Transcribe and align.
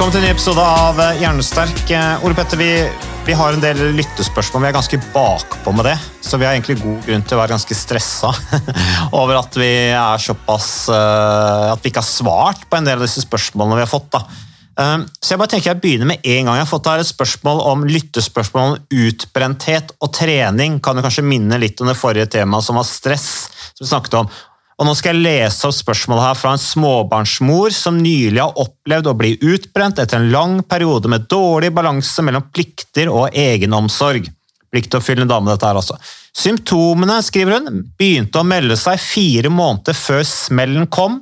Velkommen 0.00 0.14
til 0.16 0.22
en 0.24 0.30
ny 0.30 0.32
episode 0.32 0.62
av 0.64 1.00
Hjernesterk. 1.20 1.80
Eh, 1.92 2.22
Ole 2.24 2.32
Petter, 2.32 2.56
vi, 2.56 2.68
vi 3.26 3.34
har 3.36 3.52
en 3.52 3.60
del 3.60 3.82
lyttespørsmål. 3.98 4.62
Vi 4.64 4.68
er 4.70 4.72
ganske 4.78 4.98
bakpå 5.12 5.74
med 5.76 5.90
det, 5.90 5.92
så 6.24 6.38
vi 6.40 6.46
har 6.48 6.54
egentlig 6.56 6.78
god 6.80 7.02
grunn 7.04 7.26
til 7.28 7.36
å 7.36 7.40
være 7.42 7.52
ganske 7.52 7.76
stressa 7.76 8.30
over 9.20 9.42
at 9.42 9.58
vi 9.60 9.68
er 9.92 10.24
såpass 10.24 10.70
uh, 10.88 11.74
At 11.74 11.84
vi 11.84 11.92
ikke 11.92 12.00
har 12.00 12.08
svart 12.08 12.64
på 12.64 12.80
en 12.80 12.88
del 12.88 12.96
av 12.96 13.04
disse 13.04 13.26
spørsmålene 13.26 13.76
vi 13.76 13.84
har 13.84 13.92
fått. 13.92 14.08
da. 14.16 14.24
Så 15.20 15.34
jeg 15.34 15.42
bare 15.42 15.52
tenker 15.52 15.74
jeg 15.74 15.82
begynner 15.84 16.14
med 16.14 16.24
en 16.24 16.48
gang. 16.48 16.56
Jeg 16.56 16.64
har 16.64 16.72
fått 16.72 16.88
her 16.88 17.04
et 17.04 17.12
spørsmål 17.12 17.60
om 17.68 17.84
lyttespørsmål 17.92 18.70
om 18.70 19.00
utbrenthet 19.04 19.92
og 20.00 20.14
trening. 20.16 20.80
Kan 20.80 20.96
du 20.96 21.04
kanskje 21.04 21.28
minne 21.28 21.60
litt 21.60 21.84
om 21.84 21.92
det 21.92 22.00
forrige 22.00 22.38
temaet, 22.38 22.64
som 22.64 22.80
var 22.80 22.88
stress? 22.88 23.50
som 23.80 23.84
vi 23.84 23.88
snakket 23.88 24.14
om. 24.14 24.28
Og 24.80 24.86
Nå 24.88 24.94
skal 24.96 25.12
jeg 25.12 25.26
lese 25.26 25.68
opp 25.68 25.76
spørsmålet 25.76 26.24
her 26.24 26.36
fra 26.40 26.54
en 26.56 26.62
småbarnsmor 26.62 27.74
som 27.76 27.98
nylig 28.00 28.40
har 28.40 28.56
opplevd 28.62 29.10
å 29.10 29.16
bli 29.18 29.34
utbrent 29.52 30.00
etter 30.00 30.16
en 30.16 30.30
lang 30.32 30.54
periode 30.64 31.10
med 31.12 31.26
dårlig 31.28 31.68
balanse 31.76 32.24
mellom 32.24 32.46
plikter 32.48 33.10
og 33.12 33.36
egenomsorg. 33.36 34.30
Pliktoppfyllende 34.72 35.34
dame, 35.34 35.52
dette 35.52 35.68
her 35.68 35.76
altså. 35.76 35.98
Symptomene 36.32 37.18
skriver 37.26 37.58
hun, 37.58 37.82
begynte 38.00 38.40
å 38.40 38.46
melde 38.46 38.78
seg 38.80 39.02
fire 39.02 39.52
måneder 39.52 39.98
før 39.98 40.24
smellen 40.24 40.88
kom, 40.88 41.20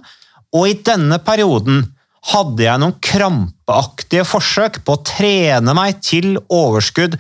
og 0.55 0.71
i 0.71 0.79
denne 0.87 1.19
perioden 1.27 1.83
hadde 2.31 2.63
jeg 2.63 2.83
noen 2.83 2.95
krampeaktige 3.03 4.27
forsøk 4.29 4.85
på 4.87 4.95
å 4.95 5.03
trene 5.03 5.75
meg 5.75 5.99
til 6.05 6.37
overskudd, 6.47 7.19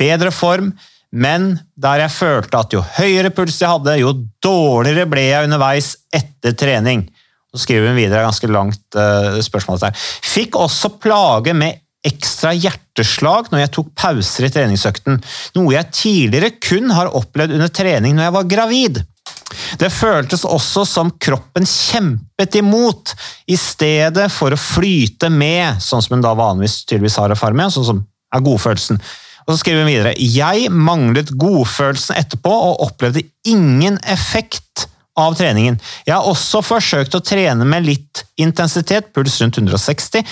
bedre 0.00 0.34
form, 0.34 0.72
men 1.14 1.54
der 1.78 2.02
jeg 2.04 2.14
følte 2.16 2.60
at 2.60 2.74
jo 2.74 2.82
høyere 2.98 3.30
puls 3.34 3.60
jeg 3.60 3.70
hadde, 3.70 3.98
jo 4.02 4.12
dårligere 4.42 5.08
ble 5.10 5.28
jeg 5.28 5.48
underveis 5.48 5.94
etter 6.14 6.56
trening. 6.58 7.06
Så 7.52 7.62
skriver 7.62 7.90
hun 7.90 7.98
videre 7.98 8.26
ganske 8.26 8.50
langt 8.50 8.98
uh, 8.98 9.38
spørsmål 9.44 9.80
der. 9.80 10.06
Fikk 10.26 10.58
også 10.60 10.96
plage 11.00 11.54
med 11.56 11.78
ekstra 12.06 12.52
hjerteslag 12.54 13.50
når 13.50 13.64
jeg 13.64 13.72
tok 13.74 13.92
pauser 13.98 14.46
i 14.46 14.52
treningsøkten, 14.52 15.18
noe 15.56 15.74
jeg 15.74 15.92
tidligere 15.94 16.54
kun 16.62 16.92
har 16.94 17.10
opplevd 17.18 17.56
under 17.56 17.72
trening 17.72 18.16
når 18.16 18.28
jeg 18.28 18.36
var 18.36 18.50
gravid. 18.50 19.00
Det 19.80 19.88
føltes 19.94 20.44
også 20.46 20.84
som 20.88 21.10
kroppen 21.22 21.66
kjempet 21.66 22.58
imot, 22.60 23.14
i 23.50 23.56
stedet 23.58 24.26
for 24.34 24.52
å 24.54 24.60
flyte 24.60 25.30
med, 25.32 25.80
sånn 25.82 26.02
som 26.04 26.16
hun 26.16 26.24
da 26.24 26.34
vanligvis 26.36 26.82
tydeligvis 26.84 27.18
har 27.22 27.34
erfaring 27.34 27.58
med, 27.62 27.74
sånn 27.74 27.88
som 27.90 28.02
er 28.34 28.44
godfølelsen. 28.46 29.00
Og 29.46 29.54
så 29.54 29.60
skriver 29.62 29.84
hun 29.84 29.90
videre 29.90 30.14
Jeg 30.18 30.70
manglet 30.74 31.30
godfølelsen 31.38 32.18
etterpå 32.18 32.50
og 32.50 32.82
opplevde 32.88 33.24
ingen 33.46 33.98
effekt 34.02 34.88
av 35.16 35.36
treningen. 35.38 35.78
Jeg 36.04 36.16
har 36.16 36.28
også 36.28 36.60
forsøkt 36.66 37.14
å 37.16 37.22
trene 37.24 37.64
med 37.68 37.86
litt 37.86 38.24
intensitet, 38.42 39.12
puls 39.16 39.38
rundt 39.40 39.56
160, 39.62 40.26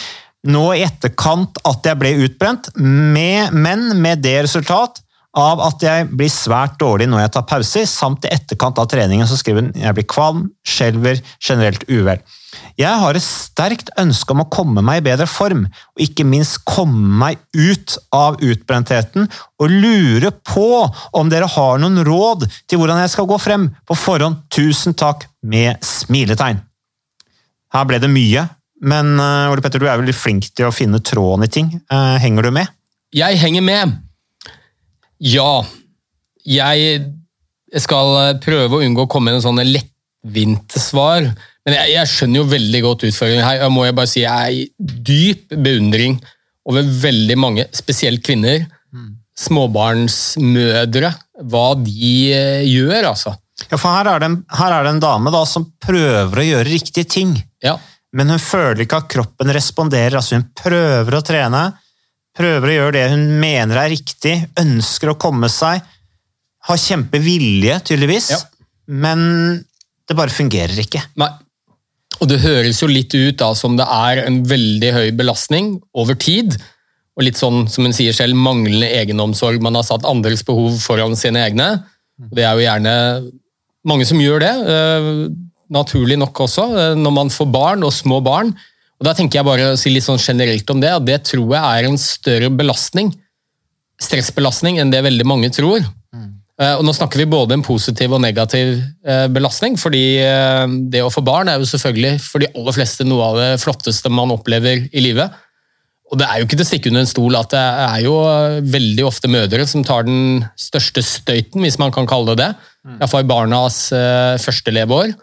nå 0.53 0.65
i 0.77 0.85
etterkant 0.85 1.57
at 1.65 1.89
jeg 1.89 2.01
ble 2.01 2.13
utbrent, 2.27 2.69
med, 2.77 3.55
men 3.57 3.95
med 4.03 4.21
det 4.25 4.43
resultat 4.45 5.01
av 5.35 5.63
at 5.65 5.83
jeg 5.83 6.11
blir 6.15 6.31
svært 6.31 6.77
dårlig 6.79 7.09
når 7.11 7.25
jeg 7.25 7.35
tar 7.35 7.47
pauser, 7.49 7.87
samt 7.91 8.27
i 8.27 8.33
etterkant 8.35 8.79
av 8.79 8.91
treningen 8.91 9.27
så 9.27 9.39
skriver 9.41 9.65
hun 9.65 9.73
jeg 9.79 9.97
blir 9.97 10.07
kvalm, 10.11 10.45
skjelver, 10.69 11.23
generelt 11.43 11.87
uvel. 11.89 12.21
Jeg 12.81 12.99
har 12.99 13.15
et 13.15 13.23
sterkt 13.23 13.93
ønske 14.01 14.35
om 14.35 14.43
å 14.43 14.49
komme 14.51 14.83
meg 14.83 14.99
i 14.99 15.05
bedre 15.07 15.29
form, 15.31 15.63
og 15.95 16.03
ikke 16.03 16.27
minst 16.27 16.65
komme 16.67 17.19
meg 17.21 17.39
ut 17.55 17.95
av 18.15 18.41
utbrentheten, 18.43 19.29
og 19.63 19.71
lure 19.71 20.33
på 20.43 20.67
om 21.15 21.31
dere 21.31 21.49
har 21.55 21.79
noen 21.83 22.03
råd 22.07 22.49
til 22.67 22.81
hvordan 22.81 23.05
jeg 23.05 23.15
skal 23.15 23.29
gå 23.31 23.39
frem. 23.39 23.69
På 23.87 23.95
forhånd, 23.99 24.43
tusen 24.51 24.97
takk 24.99 25.29
med 25.47 25.79
smiletegn. 25.87 26.59
Her 27.75 27.87
ble 27.91 28.03
det 28.03 28.11
mye, 28.11 28.49
men 28.85 29.15
uh, 29.23 29.53
Ole 29.53 29.63
Petter, 29.63 29.83
du 29.83 29.89
er 29.89 30.01
veldig 30.01 30.17
flink 30.17 30.51
til 30.51 30.69
å 30.69 30.75
finne 30.75 31.03
tråden 31.03 31.47
i 31.47 31.51
ting. 31.51 31.71
Uh, 31.91 32.19
henger 32.23 32.49
du 32.49 32.55
med? 32.59 32.71
Jeg 33.15 33.39
henger 33.39 33.63
med. 33.63 33.99
Ja. 35.23 35.63
Jeg 36.45 37.07
skal 37.81 38.39
prøve 38.43 38.79
å 38.79 38.85
unngå 38.85 39.07
å 39.07 39.11
komme 39.11 39.31
med 39.31 39.39
en 39.39 39.47
sånn 39.47 39.63
lettvinte 39.63 40.83
svar. 40.83 41.31
Men 41.65 41.79
jeg, 41.79 41.93
jeg, 41.95 42.11
skjønner 42.13 42.43
jo 42.43 42.49
veldig 42.51 42.81
godt 42.85 43.07
utfordringen 43.09 43.47
her. 43.47 43.61
Jeg 43.63 43.73
må 43.73 43.85
jeg 43.87 43.97
bare 43.97 44.11
si 44.11 44.25
jeg 44.25 44.49
er 44.49 44.57
i 44.59 44.65
dyp 45.09 45.55
beundring 45.55 46.19
over 46.69 46.85
veldig 46.85 47.37
mange, 47.41 47.65
spesielt 47.77 48.23
kvinner, 48.25 48.67
mm. 48.93 49.09
småbarnsmødre, 49.47 51.11
hva 51.51 51.65
de 51.81 52.13
eh, 52.33 52.67
gjør, 52.69 53.11
altså. 53.11 53.35
Ja, 53.69 53.79
for 53.79 53.91
her 53.93 54.09
er, 54.11 54.21
det 54.21 54.29
en, 54.31 54.39
er 54.51 54.85
det 54.85 54.93
en 54.95 55.03
dame 55.03 55.33
da, 55.33 55.45
som 55.49 55.67
prøver 55.83 56.41
å 56.41 56.47
gjøre 56.47 56.69
riktige 56.69 57.09
ting, 57.09 57.37
ja. 57.65 57.77
men 58.17 58.33
hun 58.33 58.43
føler 58.43 58.85
ikke 58.85 59.03
at 59.03 59.11
kroppen 59.13 59.53
responderer. 59.55 60.19
altså 60.19 60.41
Hun 60.41 60.49
prøver 60.59 61.17
å 61.17 61.23
trene, 61.25 61.63
prøver 62.35 62.73
å 62.73 62.77
gjøre 62.79 62.97
det 62.97 63.05
hun 63.13 63.25
mener 63.41 63.85
er 63.85 63.93
riktig, 63.95 64.35
ønsker 64.61 65.13
å 65.13 65.19
komme 65.21 65.53
seg, 65.53 65.85
har 66.65 66.81
kjempevilje, 66.81 67.79
tydeligvis, 67.93 68.33
ja. 68.35 68.41
men 68.89 69.25
det 70.09 70.17
bare 70.17 70.33
fungerer 70.33 70.81
ikke. 70.81 71.05
Nei. 71.21 71.31
Og 72.23 72.29
Det 72.31 72.43
høres 72.45 72.81
jo 72.83 72.89
litt 72.91 73.15
ut 73.15 73.39
da 73.41 73.51
som 73.59 73.77
det 73.79 73.87
er 73.91 74.25
en 74.25 74.43
veldig 74.47 74.93
høy 74.95 75.09
belastning 75.19 75.75
over 75.97 76.15
tid. 76.15 76.57
Og 77.15 77.27
litt 77.27 77.39
sånn, 77.39 77.67
som 77.71 77.87
hun 77.87 77.95
sier 77.95 78.15
selv, 78.17 78.39
manglende 78.39 78.91
egenomsorg. 78.91 79.63
Man 79.63 79.77
har 79.79 79.87
satt 79.87 80.07
andres 80.09 80.43
behov 80.47 80.79
foran 80.83 81.15
sine 81.19 81.43
egne. 81.47 81.69
Det 82.35 82.47
er 82.47 82.55
jo 82.55 82.65
gjerne 82.65 82.95
mange 83.87 84.07
som 84.09 84.21
gjør 84.23 84.41
det, 84.43 84.55
eh, 84.75 85.09
naturlig 85.75 86.17
nok 86.19 86.41
også, 86.47 86.65
eh, 86.79 86.95
når 86.99 87.13
man 87.13 87.29
får 87.29 87.51
barn 87.53 87.85
og 87.85 87.93
små 87.93 88.23
barn. 88.25 88.55
Og 89.01 89.05
Da 89.05 89.13
tenker 89.13 89.41
jeg 89.41 89.45
bare 89.45 89.73
å 89.73 89.79
si 89.79 89.91
litt 89.91 90.05
sånn 90.05 90.19
generelt 90.19 90.69
om 90.71 90.81
det, 90.81 90.91
at 90.91 91.05
det 91.05 91.25
tror 91.25 91.51
jeg 91.51 91.63
er 91.63 91.89
en 91.89 91.99
større 91.99 92.51
belastning, 92.51 93.13
stressbelastning, 94.01 94.79
enn 94.79 94.91
det 94.91 95.03
veldig 95.03 95.27
mange 95.27 95.51
tror. 95.51 95.85
Eh, 96.55 96.77
og 96.79 96.85
nå 96.87 96.93
snakker 96.95 97.19
vi 97.19 97.27
både 97.27 97.57
en 97.57 97.65
positiv 97.67 98.13
og 98.15 98.23
negativ 98.23 98.77
eh, 98.79 99.27
belastning. 99.33 99.79
fordi 99.81 100.05
eh, 100.23 100.67
Det 100.93 101.03
å 101.03 101.11
få 101.11 101.25
barn 101.27 101.51
er 101.51 101.59
jo 101.59 101.67
selvfølgelig 101.67 102.21
for 102.23 102.43
de 102.43 102.51
aller 102.53 102.77
fleste 102.77 103.07
noe 103.07 103.31
av 103.33 103.41
det 103.41 103.49
flotteste 103.65 104.13
man 104.13 104.35
opplever 104.35 104.87
i 104.87 105.03
livet. 105.03 105.41
Og 106.13 106.21
Det 106.21 106.29
er 106.29 106.39
jo 106.39 106.47
ikke 106.47 106.59
til 106.61 106.67
å 106.67 106.69
stikke 106.69 106.93
under 106.93 107.03
en 107.03 107.11
stol 107.11 107.39
at 107.39 107.51
det 107.51 107.63
er 107.65 108.03
jo 108.05 108.15
veldig 108.71 109.07
ofte 109.09 109.31
mødre 109.33 109.65
som 109.67 109.83
tar 109.83 110.05
den 110.07 110.45
største 110.61 111.03
støyten, 111.03 111.65
hvis 111.65 111.81
man 111.81 111.91
kan 111.95 112.07
kalle 112.07 112.37
det 112.37 112.45
det. 112.45 112.51
Mm. 112.85 112.99
Iallfall 113.01 113.25
i 113.25 113.31
barnas 113.33 113.79
første 114.45 114.75
leveår. 114.77 115.15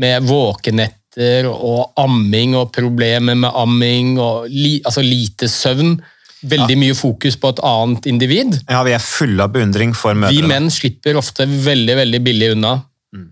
Med 0.00 0.24
våkenetter 0.24 1.50
og 1.50 1.98
amming 2.00 2.54
og 2.56 2.70
problemer 2.72 3.36
med 3.36 3.52
amming 3.58 4.14
og 4.22 4.46
li, 4.48 4.78
altså 4.86 5.04
lite 5.04 5.50
søvn. 5.50 5.98
Veldig 6.40 6.76
mye 6.80 6.96
fokus 6.96 7.36
på 7.36 7.50
et 7.52 7.58
annet 7.68 8.06
individ. 8.08 8.54
Ja, 8.64 8.82
Vi 8.86 8.94
er 8.96 9.02
fulle 9.04 9.44
av 9.44 9.52
beundring 9.52 9.92
for 9.96 10.16
mødre. 10.16 10.32
Vi 10.32 10.46
menn 10.48 10.70
slipper 10.72 11.18
ofte 11.20 11.44
veldig 11.44 11.96
veldig 12.00 12.20
billig 12.24 12.54
unna. 12.54 12.78
Mm. 13.12 13.26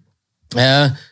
Eh, 0.61 1.07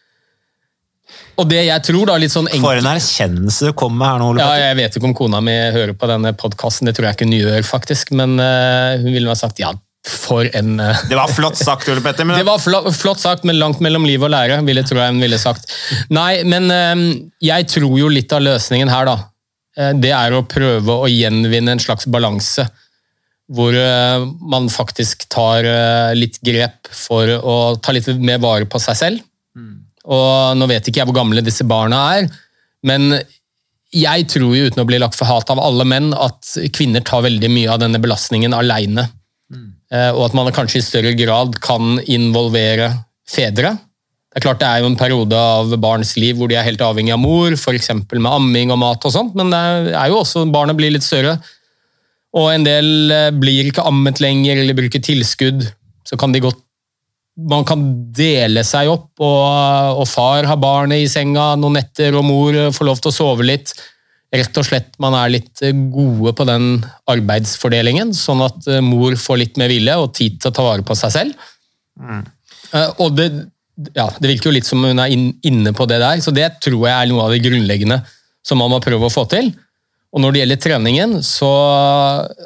og 1.36 1.48
det 1.48 1.62
jeg 1.66 1.84
tror 1.84 2.08
da, 2.08 2.18
litt 2.20 2.32
sånn 2.32 2.48
enkelt... 2.48 2.64
For 2.64 2.80
en 2.80 2.90
erkjennelse 2.90 3.70
du 3.70 3.76
kommer 3.76 4.00
med 4.00 4.08
her 4.08 4.20
nå, 4.20 4.28
Ole 4.32 4.44
Ja, 4.44 4.68
Jeg 4.70 4.78
vet 4.78 4.96
ikke 4.96 5.08
om 5.10 5.16
kona 5.16 5.42
mi 5.44 5.56
hører 5.74 5.92
på 5.96 6.08
denne 6.08 6.32
podkasten, 6.36 6.88
det 6.88 6.96
tror 6.96 7.10
jeg 7.10 7.18
ikke 7.18 7.28
hun 7.28 7.36
gjør, 7.36 7.66
faktisk. 7.68 8.12
Men 8.16 8.38
uh, 8.40 8.96
hun 9.02 9.12
ville 9.12 9.32
ha 9.32 9.36
sagt 9.36 9.60
ja, 9.60 9.74
for 10.08 10.48
en 10.56 10.80
uh... 10.80 11.04
Det 11.10 11.18
var 11.18 11.32
flott 11.32 11.60
sagt, 11.60 11.88
Ole 11.92 12.04
Petter. 12.04 12.28
Men... 12.28 12.36
Det 12.40 12.48
var 12.48 12.60
flott, 12.60 12.88
flott, 12.96 13.20
sagt, 13.20 13.44
men 13.48 13.60
langt 13.60 13.84
mellom 13.84 14.08
liv 14.08 14.24
og 14.24 14.32
lære, 14.32 14.62
ville, 14.68 14.84
tror 14.88 15.04
jeg 15.04 15.16
hun 15.16 15.24
ville 15.24 15.40
sagt. 15.40 15.72
Nei, 16.12 16.40
men 16.48 16.68
uh, 16.72 17.08
jeg 17.44 17.68
tror 17.72 17.96
jo 18.00 18.12
litt 18.12 18.32
av 18.36 18.44
løsningen 18.44 18.92
her, 18.92 19.12
da 19.12 19.18
det 19.76 20.12
er 20.16 20.32
å 20.32 20.44
prøve 20.48 20.94
å 21.02 21.08
gjenvinne 21.10 21.74
en 21.76 21.82
slags 21.82 22.08
balanse. 22.08 22.64
Hvor 23.52 23.76
eh, 23.78 24.24
man 24.50 24.66
faktisk 24.72 25.28
tar 25.30 25.66
eh, 25.68 26.12
litt 26.18 26.40
grep 26.42 26.88
for 26.90 27.30
å 27.36 27.56
ta 27.78 27.94
litt 27.94 28.08
mer 28.18 28.40
vare 28.42 28.66
på 28.66 28.80
seg 28.82 28.98
selv. 28.98 29.26
Mm. 29.54 29.84
Og 30.10 30.56
Nå 30.58 30.68
vet 30.70 30.88
ikke 30.88 31.02
jeg 31.02 31.10
hvor 31.10 31.18
gamle 31.20 31.44
disse 31.44 31.66
barna 31.66 32.00
er, 32.16 32.30
men 32.86 33.18
jeg 33.96 34.26
tror 34.30 34.52
jo, 34.54 34.66
uten 34.66 34.82
å 34.82 34.86
bli 34.88 34.98
lagt 35.00 35.16
for 35.18 35.30
hat 35.30 35.50
av 35.52 35.60
alle 35.62 35.86
menn, 35.88 36.10
at 36.12 36.56
kvinner 36.74 37.04
tar 37.06 37.24
veldig 37.24 37.48
mye 37.52 37.70
av 37.72 37.80
denne 37.80 38.00
belastningen 38.02 38.54
alene. 38.54 39.06
Mm. 39.50 39.68
Og 40.18 40.22
at 40.26 40.34
man 40.36 40.50
kanskje 40.54 40.80
i 40.80 40.84
større 40.84 41.12
grad 41.16 41.56
kan 41.62 41.96
involvere 42.02 42.90
fedre 43.30 43.72
det 44.36 44.42
er 44.42 44.44
klart 44.50 44.58
det 44.60 44.68
er 44.68 44.82
jo 44.82 44.88
en 44.90 44.98
periode 45.00 45.36
av 45.40 45.70
barns 45.80 46.10
liv 46.20 46.36
hvor 46.36 46.50
de 46.50 46.58
er 46.60 46.66
helt 46.66 46.82
avhengig 46.84 47.14
av 47.14 47.22
mor, 47.22 47.54
f.eks. 47.56 47.86
med 47.96 48.26
amming 48.28 48.68
og 48.74 48.76
mat 48.82 49.06
og 49.08 49.14
sånt, 49.14 49.32
men 49.32 49.48
det 49.48 49.60
er 49.96 50.10
jo 50.12 50.18
også 50.18 50.42
barnet 50.52 50.76
blir 50.76 50.92
litt 50.92 51.06
større. 51.06 51.38
Og 52.36 52.50
en 52.52 52.66
del 52.66 53.14
eh, 53.16 53.30
blir 53.32 53.70
ikke 53.70 53.86
ammet 53.88 54.20
lenger 54.20 54.60
eller 54.60 54.76
bruker 54.76 55.00
tilskudd. 55.00 55.64
Så 56.04 56.20
kan 56.20 56.36
de 56.36 56.44
godt 56.44 56.60
Man 57.36 57.64
kan 57.68 57.80
dele 58.16 58.62
seg 58.64 58.88
opp, 58.88 59.10
og, 59.20 59.98
og 60.00 60.06
far 60.08 60.44
har 60.48 60.60
barnet 60.60 61.04
i 61.04 61.08
senga 61.08 61.50
noen 61.56 61.76
netter, 61.76 62.16
og 62.16 62.24
mor 62.24 62.56
får 62.72 62.88
lov 62.88 63.00
til 63.00 63.12
å 63.12 63.16
sove 63.16 63.44
litt. 63.44 63.72
Rett 64.36 64.56
og 64.60 64.68
slett 64.68 64.96
man 65.00 65.16
er 65.16 65.32
litt 65.32 65.64
gode 65.92 66.32
på 66.36 66.46
den 66.48 66.78
arbeidsfordelingen, 67.12 68.12
sånn 68.16 68.44
at 68.44 68.68
eh, 68.68 68.84
mor 68.84 69.16
får 69.16 69.42
litt 69.46 69.60
mer 69.60 69.72
vilje 69.72 69.96
og 70.00 70.12
tid 70.16 70.40
til 70.40 70.52
å 70.52 70.56
ta 70.60 70.64
vare 70.64 70.84
på 70.84 70.96
seg 70.96 71.12
selv. 71.22 71.52
Mm. 72.00 72.24
Eh, 72.72 72.90
og 73.04 73.16
det, 73.16 73.30
ja, 73.92 74.06
Det 74.18 74.30
virker 74.30 74.50
jo 74.50 74.56
litt 74.56 74.68
som 74.68 74.84
hun 74.84 75.00
er 75.02 75.12
inne 75.12 75.72
på 75.76 75.86
det 75.88 76.00
der, 76.00 76.20
så 76.24 76.32
det 76.34 76.48
tror 76.64 76.86
jeg 76.86 76.94
er 76.94 77.10
noe 77.10 77.26
av 77.26 77.34
det 77.34 77.42
grunnleggende 77.44 78.00
som 78.46 78.60
man 78.62 78.72
må 78.72 78.80
prøve 78.82 79.08
å 79.08 79.12
få 79.12 79.26
til. 79.30 79.50
Og 80.14 80.22
når 80.22 80.32
det 80.32 80.40
gjelder 80.40 80.60
treningen, 80.64 81.16
så 81.26 81.50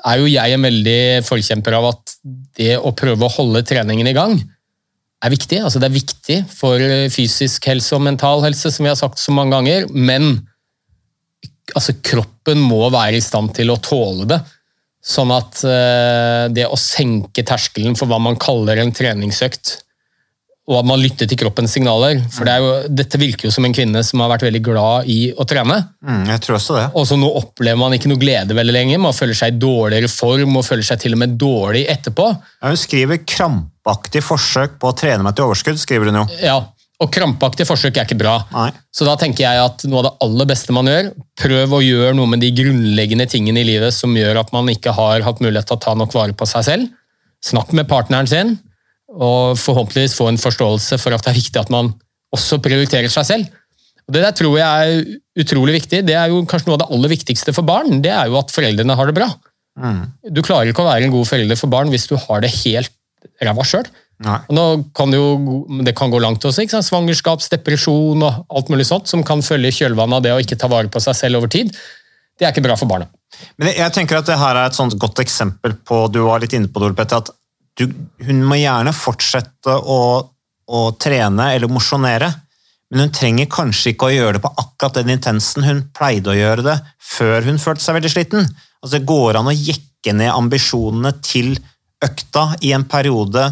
er 0.02 0.18
jo 0.18 0.30
jeg 0.30 0.56
en 0.56 0.64
veldig 0.66 1.02
forkjemper 1.22 1.76
av 1.78 1.90
at 1.92 2.14
det 2.58 2.72
å 2.80 2.90
prøve 2.96 3.26
å 3.26 3.34
holde 3.36 3.62
treningen 3.68 4.08
i 4.10 4.16
gang 4.16 4.34
er 5.20 5.32
viktig. 5.32 5.60
Altså 5.62 5.78
det 5.78 5.90
er 5.90 5.98
viktig 5.98 6.38
for 6.50 6.82
fysisk 7.14 7.68
helse 7.70 7.94
og 7.94 8.02
mental 8.06 8.42
helse, 8.46 8.72
som 8.72 8.86
vi 8.86 8.90
har 8.90 8.98
sagt 8.98 9.20
så 9.22 9.34
mange 9.36 9.54
ganger, 9.54 9.86
men 9.92 10.32
altså 11.76 11.94
kroppen 12.02 12.62
må 12.64 12.88
være 12.90 13.20
i 13.20 13.24
stand 13.24 13.52
til 13.54 13.70
å 13.70 13.78
tåle 13.84 14.26
det. 14.32 14.40
Sånn 15.00 15.30
at 15.32 15.62
eh, 15.64 16.48
det 16.52 16.66
å 16.68 16.76
senke 16.80 17.44
terskelen 17.46 17.94
for 17.96 18.10
hva 18.10 18.18
man 18.20 18.36
kaller 18.40 18.82
en 18.82 18.92
treningsøkt, 18.92 19.78
og 20.68 20.76
at 20.78 20.86
man 20.86 21.00
lytter 21.00 21.26
til 21.26 21.38
kroppens 21.40 21.72
signaler. 21.74 22.20
For 22.30 22.46
det 22.46 22.56
jo, 22.62 22.72
dette 23.00 23.18
virker 23.18 23.48
jo 23.48 23.52
som 23.54 23.64
en 23.66 23.74
kvinne 23.74 24.02
som 24.06 24.22
har 24.22 24.30
vært 24.34 24.44
veldig 24.46 24.62
glad 24.64 25.08
i 25.10 25.18
å 25.32 25.46
trene. 25.48 25.78
Mm, 26.06 26.26
jeg 26.30 26.42
tror 26.44 26.58
også 26.58 26.76
det. 26.76 26.84
Og 26.94 27.06
så 27.08 27.18
nå 27.18 27.30
opplever 27.40 27.80
man 27.80 27.96
ikke 27.96 28.10
noe 28.12 28.20
glede 28.20 28.56
veldig 28.56 28.76
lenger. 28.76 29.00
Man 29.02 29.16
føler 29.16 29.38
seg 29.38 29.54
i 29.54 29.62
dårligere 29.62 30.10
form 30.12 30.60
og 30.60 30.66
føler 30.66 30.86
seg 30.86 31.00
til 31.02 31.16
og 31.16 31.22
med 31.24 31.38
dårlig 31.40 31.86
etterpå. 31.90 32.28
Ja, 32.60 32.68
hun 32.68 32.78
skriver 32.78 33.22
'krampaktig 33.24 34.22
forsøk 34.22 34.78
på 34.78 34.92
å 34.92 34.96
trene 34.96 35.26
meg 35.26 35.34
til 35.34 35.48
overskudd'. 35.48 35.80
skriver 35.80 36.12
hun 36.12 36.22
jo. 36.22 36.26
Ja, 36.44 36.60
og 37.00 37.08
krampaktig 37.14 37.64
forsøk 37.64 37.96
er 37.96 38.06
ikke 38.06 38.20
bra. 38.20 38.36
Nei. 38.52 38.70
Så 38.92 39.06
da 39.08 39.16
tenker 39.16 39.46
jeg 39.46 39.60
at 39.64 39.84
noe 39.88 40.02
av 40.02 40.06
det 40.06 40.16
aller 40.26 40.48
beste 40.50 40.74
man 40.76 40.88
gjør, 40.90 41.12
prøv 41.40 41.76
å 41.78 41.82
gjøre 41.82 42.14
noe 42.18 42.28
med 42.28 42.44
de 42.44 42.50
grunnleggende 42.52 43.26
tingene 43.30 43.62
i 43.62 43.68
livet 43.72 43.96
som 43.96 44.12
gjør 44.16 44.42
at 44.42 44.52
man 44.52 44.68
ikke 44.68 44.92
har 44.92 45.24
hatt 45.24 45.40
mulighet 45.40 45.70
til 45.70 45.78
å 45.78 45.84
ta 45.86 45.94
nok 45.96 46.12
vare 46.14 46.36
på 46.36 46.48
seg 46.48 46.66
selv. 46.68 46.90
Snakk 47.40 47.72
med 47.72 47.88
partneren 47.88 48.28
sin, 48.28 48.58
og 49.10 49.58
forhåpentligvis 49.58 50.16
få 50.18 50.28
en 50.30 50.40
forståelse 50.40 50.98
for 51.02 51.16
at 51.16 51.24
det 51.24 51.32
er 51.32 51.40
viktig 51.40 51.60
at 51.60 51.72
man 51.72 51.92
også 52.34 52.60
prioriterer 52.62 53.10
seg 53.10 53.26
selv. 53.26 53.56
Og 54.06 54.14
Det 54.14 54.22
der 54.24 54.34
tror 54.34 54.58
jeg 54.58 54.66
er 54.66 55.42
utrolig 55.42 55.76
viktig. 55.80 56.02
Det 56.06 56.16
er 56.18 56.30
jo 56.32 56.44
kanskje 56.48 56.70
noe 56.70 56.78
av 56.78 56.84
det 56.84 56.90
aller 56.94 57.12
viktigste 57.12 57.54
for 57.54 57.66
barn. 57.66 58.00
Det 58.02 58.10
er 58.10 58.30
jo 58.30 58.38
at 58.40 58.54
foreldrene 58.54 58.96
har 58.98 59.10
det 59.10 59.16
bra. 59.18 59.28
Mm. 59.78 60.02
Du 60.34 60.42
klarer 60.42 60.70
ikke 60.70 60.82
å 60.82 60.90
være 60.90 61.06
en 61.06 61.14
god 61.14 61.28
forelder 61.28 61.58
for 61.58 61.70
barn 61.72 61.90
hvis 61.92 62.08
du 62.10 62.16
har 62.18 62.42
det 62.42 62.52
helt 62.62 62.94
ræva 63.42 63.66
sjøl. 63.66 63.86
Kan 64.20 65.14
det, 65.14 65.16
jo, 65.16 65.62
det 65.86 65.94
kan 65.96 66.12
gå 66.12 66.18
langt 66.20 66.44
også. 66.44 66.64
ikke 66.64 66.76
sant? 66.76 66.88
Svangerskapsdepresjon 66.90 68.26
og 68.26 68.42
alt 68.52 68.72
mulig 68.72 68.86
sånt 68.88 69.08
som 69.08 69.24
kan 69.26 69.42
følge 69.44 69.70
i 69.70 69.78
kjølvannet 69.78 70.18
av 70.18 70.26
det 70.26 70.34
å 70.34 70.42
ikke 70.42 70.58
ta 70.60 70.68
vare 70.70 70.92
på 70.92 71.00
seg 71.02 71.16
selv 71.16 71.40
over 71.40 71.52
tid. 71.52 71.72
Det 72.36 72.46
er 72.46 72.52
ikke 72.52 72.66
bra 72.66 72.76
for 72.76 72.90
barna. 72.90 73.08
Men 73.60 73.72
jeg 73.72 73.94
tenker 73.94 74.18
at 74.18 74.28
det 74.28 74.36
her 74.40 74.58
er 74.58 74.68
et 74.68 74.76
sånt 74.76 74.96
godt 75.00 75.20
eksempel 75.22 75.76
på 75.86 76.02
Du 76.12 76.22
var 76.26 76.42
litt 76.42 76.54
inne 76.56 76.68
på 76.72 76.82
det, 76.82 76.92
at 77.14 77.30
du, 77.78 77.86
hun 78.26 78.44
må 78.46 78.58
gjerne 78.60 78.92
fortsette 78.96 79.74
å, 79.74 80.00
å 80.66 80.80
trene 81.00 81.52
eller 81.54 81.70
mosjonere, 81.72 82.30
men 82.90 83.04
hun 83.04 83.14
trenger 83.14 83.50
kanskje 83.50 83.92
ikke 83.92 84.08
å 84.08 84.14
gjøre 84.14 84.38
det 84.38 84.44
på 84.44 84.52
akkurat 84.58 84.98
den 84.98 85.14
intensen 85.14 85.66
hun 85.66 85.84
pleide 85.94 86.32
å 86.32 86.38
gjøre 86.38 86.66
det 86.66 86.76
før 87.12 87.46
hun 87.46 87.60
følte 87.62 87.84
seg 87.84 88.00
veldig 88.00 88.12
sliten. 88.12 88.48
Altså 88.80 88.96
Det 88.96 89.08
går 89.08 89.38
an 89.38 89.50
å 89.50 89.54
jekke 89.54 90.14
ned 90.16 90.32
ambisjonene 90.32 91.12
til 91.22 91.54
økta 92.02 92.48
i 92.64 92.72
en 92.74 92.86
periode 92.90 93.50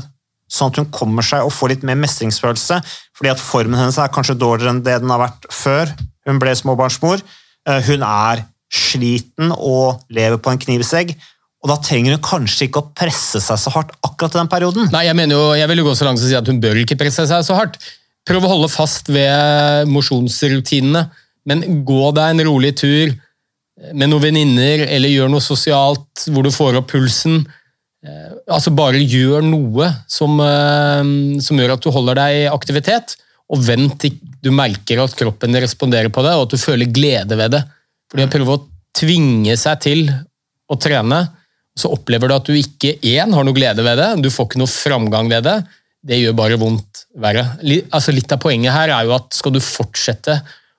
sånn 0.48 0.72
at 0.72 0.80
hun 0.80 0.90
kommer 0.92 1.26
seg 1.26 1.44
og 1.44 1.52
får 1.52 1.74
litt 1.74 1.86
mer 1.86 1.98
mestringsfølelse. 2.00 2.80
fordi 3.16 3.30
at 3.30 3.42
formen 3.42 3.78
hennes 3.78 3.98
er 3.98 4.12
kanskje 4.14 4.38
dårligere 4.38 4.74
enn 4.74 4.84
det 4.84 5.00
den 5.02 5.10
har 5.12 5.20
vært 5.20 5.48
før 5.52 5.92
hun 6.26 6.38
ble 6.40 6.54
småbarnsmor. 6.56 7.22
Eh, 7.68 7.80
hun 7.88 8.02
er 8.02 8.44
sliten 8.72 9.52
og 9.52 10.04
lever 10.08 10.38
på 10.38 10.52
en 10.52 10.60
knivsegg. 10.60 11.14
Og 11.58 11.70
da 11.72 11.76
trenger 11.82 12.14
hun 12.14 12.22
kanskje 12.22 12.68
ikke 12.68 12.82
å 12.84 12.90
presse 12.94 13.40
seg 13.42 13.58
så 13.58 13.72
hardt 13.74 13.94
akkurat 14.06 14.36
i 14.36 14.38
den 14.38 14.50
perioden. 14.50 14.90
Nei, 14.94 15.06
jeg, 15.08 15.16
mener 15.18 15.34
jo, 15.34 15.46
jeg 15.58 15.70
vil 15.70 15.82
jo 15.82 15.88
gå 15.88 15.94
så 15.98 16.06
langt 16.06 16.20
som 16.20 16.28
å 16.28 16.30
si 16.30 16.38
at 16.38 16.50
hun 16.50 16.60
bør 16.62 16.78
ikke 16.84 16.98
presse 17.00 17.24
seg 17.26 17.46
så 17.46 17.56
hardt. 17.58 17.80
Prøv 18.28 18.44
å 18.44 18.52
holde 18.52 18.68
fast 18.70 19.08
ved 19.10 19.88
mosjonsrutinene, 19.90 21.08
men 21.48 21.64
gå 21.88 22.10
deg 22.14 22.34
en 22.34 22.44
rolig 22.46 22.74
tur 22.78 23.14
med 23.94 24.10
noen 24.10 24.24
venninner, 24.28 24.84
eller 24.86 25.10
gjør 25.12 25.30
noe 25.32 25.42
sosialt 25.42 26.26
hvor 26.30 26.46
du 26.46 26.52
får 26.54 26.80
opp 26.80 26.90
pulsen. 26.92 27.40
Eh, 28.06 28.34
altså 28.50 28.72
Bare 28.74 29.00
gjør 29.00 29.42
noe 29.46 29.88
som, 30.10 30.38
eh, 30.42 31.02
som, 31.42 31.58
gjør 31.58 31.74
at 31.76 31.84
du 31.84 31.90
holder 31.94 32.20
deg 32.20 32.42
i 32.42 32.48
aktivitet, 32.50 33.16
og 33.48 33.62
vent 33.64 33.96
til 34.02 34.18
du 34.44 34.50
merker 34.54 35.00
at 35.02 35.14
kroppen 35.18 35.56
responderer 35.58 36.12
på 36.14 36.22
det, 36.26 36.34
og 36.36 36.46
at 36.46 36.54
du 36.54 36.60
føler 36.60 36.90
glede 36.92 37.38
ved 37.38 37.56
det. 37.56 37.62
Fordi 38.10 38.26
å 38.26 38.32
prøve 38.32 38.56
å 38.58 38.64
tvinge 38.98 39.56
seg 39.58 39.80
til 39.82 40.04
å 40.68 40.76
trene, 40.78 41.22
så 41.78 41.90
opplever 41.94 42.30
du 42.30 42.36
at 42.36 42.48
du 42.48 42.56
ikke 42.58 42.96
én, 43.06 43.34
har 43.34 43.46
noe 43.46 43.56
glede 43.56 43.84
ved 43.86 44.00
det, 44.00 44.08
du 44.24 44.30
får 44.32 44.50
ikke 44.50 44.62
noe 44.62 44.70
framgang 44.70 45.30
ved 45.30 45.46
det. 45.46 45.58
Det 46.08 46.18
gjør 46.20 46.36
bare 46.38 46.58
vondt 46.60 47.04
verre. 47.18 47.44
Altså 47.94 48.14
litt 48.14 48.32
av 48.34 48.40
poenget 48.42 48.74
her 48.74 48.92
er 48.94 49.06
jo 49.06 49.14
at 49.16 49.34
skal 49.34 49.54
du 49.54 49.60
fortsette 49.62 50.38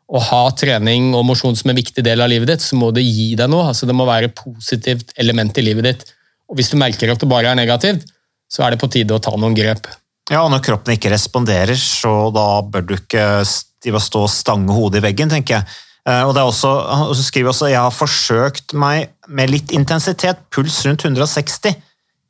å 0.10 0.22
ha 0.26 0.42
trening 0.58 1.12
og 1.14 1.28
mosjon 1.28 1.58
som 1.58 1.70
en 1.70 1.78
viktig 1.78 2.04
del 2.06 2.24
av 2.24 2.32
livet 2.32 2.50
ditt, 2.50 2.64
så 2.66 2.78
må 2.80 2.90
det 2.96 3.06
gi 3.06 3.34
deg 3.38 3.52
noe. 3.52 3.68
Altså 3.72 3.88
det 3.90 3.96
må 3.98 4.08
være 4.10 4.32
et 4.32 4.38
positivt 4.38 5.14
element 5.22 5.60
i 5.60 5.66
livet 5.66 5.86
ditt. 5.86 6.06
Og 6.50 6.58
Hvis 6.58 6.72
du 6.74 6.80
merker 6.82 7.12
at 7.14 7.22
det 7.22 7.30
bare 7.30 7.52
er 7.52 7.60
negativt, 7.60 8.08
så 8.50 8.66
er 8.66 8.74
det 8.74 8.82
på 8.82 8.90
tide 8.90 9.14
å 9.14 9.22
ta 9.22 9.36
noen 9.38 9.58
grep. 9.58 9.86
Ja, 10.30 10.42
Når 10.50 10.64
kroppen 10.66 10.96
ikke 10.96 11.14
responderer, 11.14 11.78
så 11.78 12.32
da 12.34 12.62
bør 12.66 12.88
du 12.90 12.96
ikke 12.98 13.44
stå 13.46 14.26
og 14.26 14.34
stange 14.34 14.74
hodet 14.74 15.02
i 15.02 15.08
veggen, 15.10 15.30
tenker 15.32 15.60
jeg. 15.60 15.78
Eh, 16.10 16.24
og, 16.26 16.34
det 16.34 16.42
er 16.42 16.50
også, 16.50 16.72
og 17.10 17.14
så 17.18 17.26
skriver 17.26 17.50
jeg 17.50 17.54
også 17.54 17.70
jeg 17.70 17.84
har 17.84 17.96
forsøkt 17.96 18.76
meg 18.78 19.14
med 19.30 19.54
litt 19.54 19.74
intensitet, 19.76 20.42
puls 20.54 20.82
rundt 20.88 21.06
160. 21.06 21.78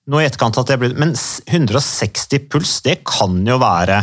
Nå 0.10 0.22
i 0.22 0.26
etterkant 0.26 0.58
at 0.60 0.72
jeg 0.74 0.82
ble, 0.82 0.94
Men 0.98 1.14
160 1.16 2.48
puls, 2.50 2.80
det 2.86 3.00
kan 3.08 3.38
jo 3.48 3.60
være 3.62 4.02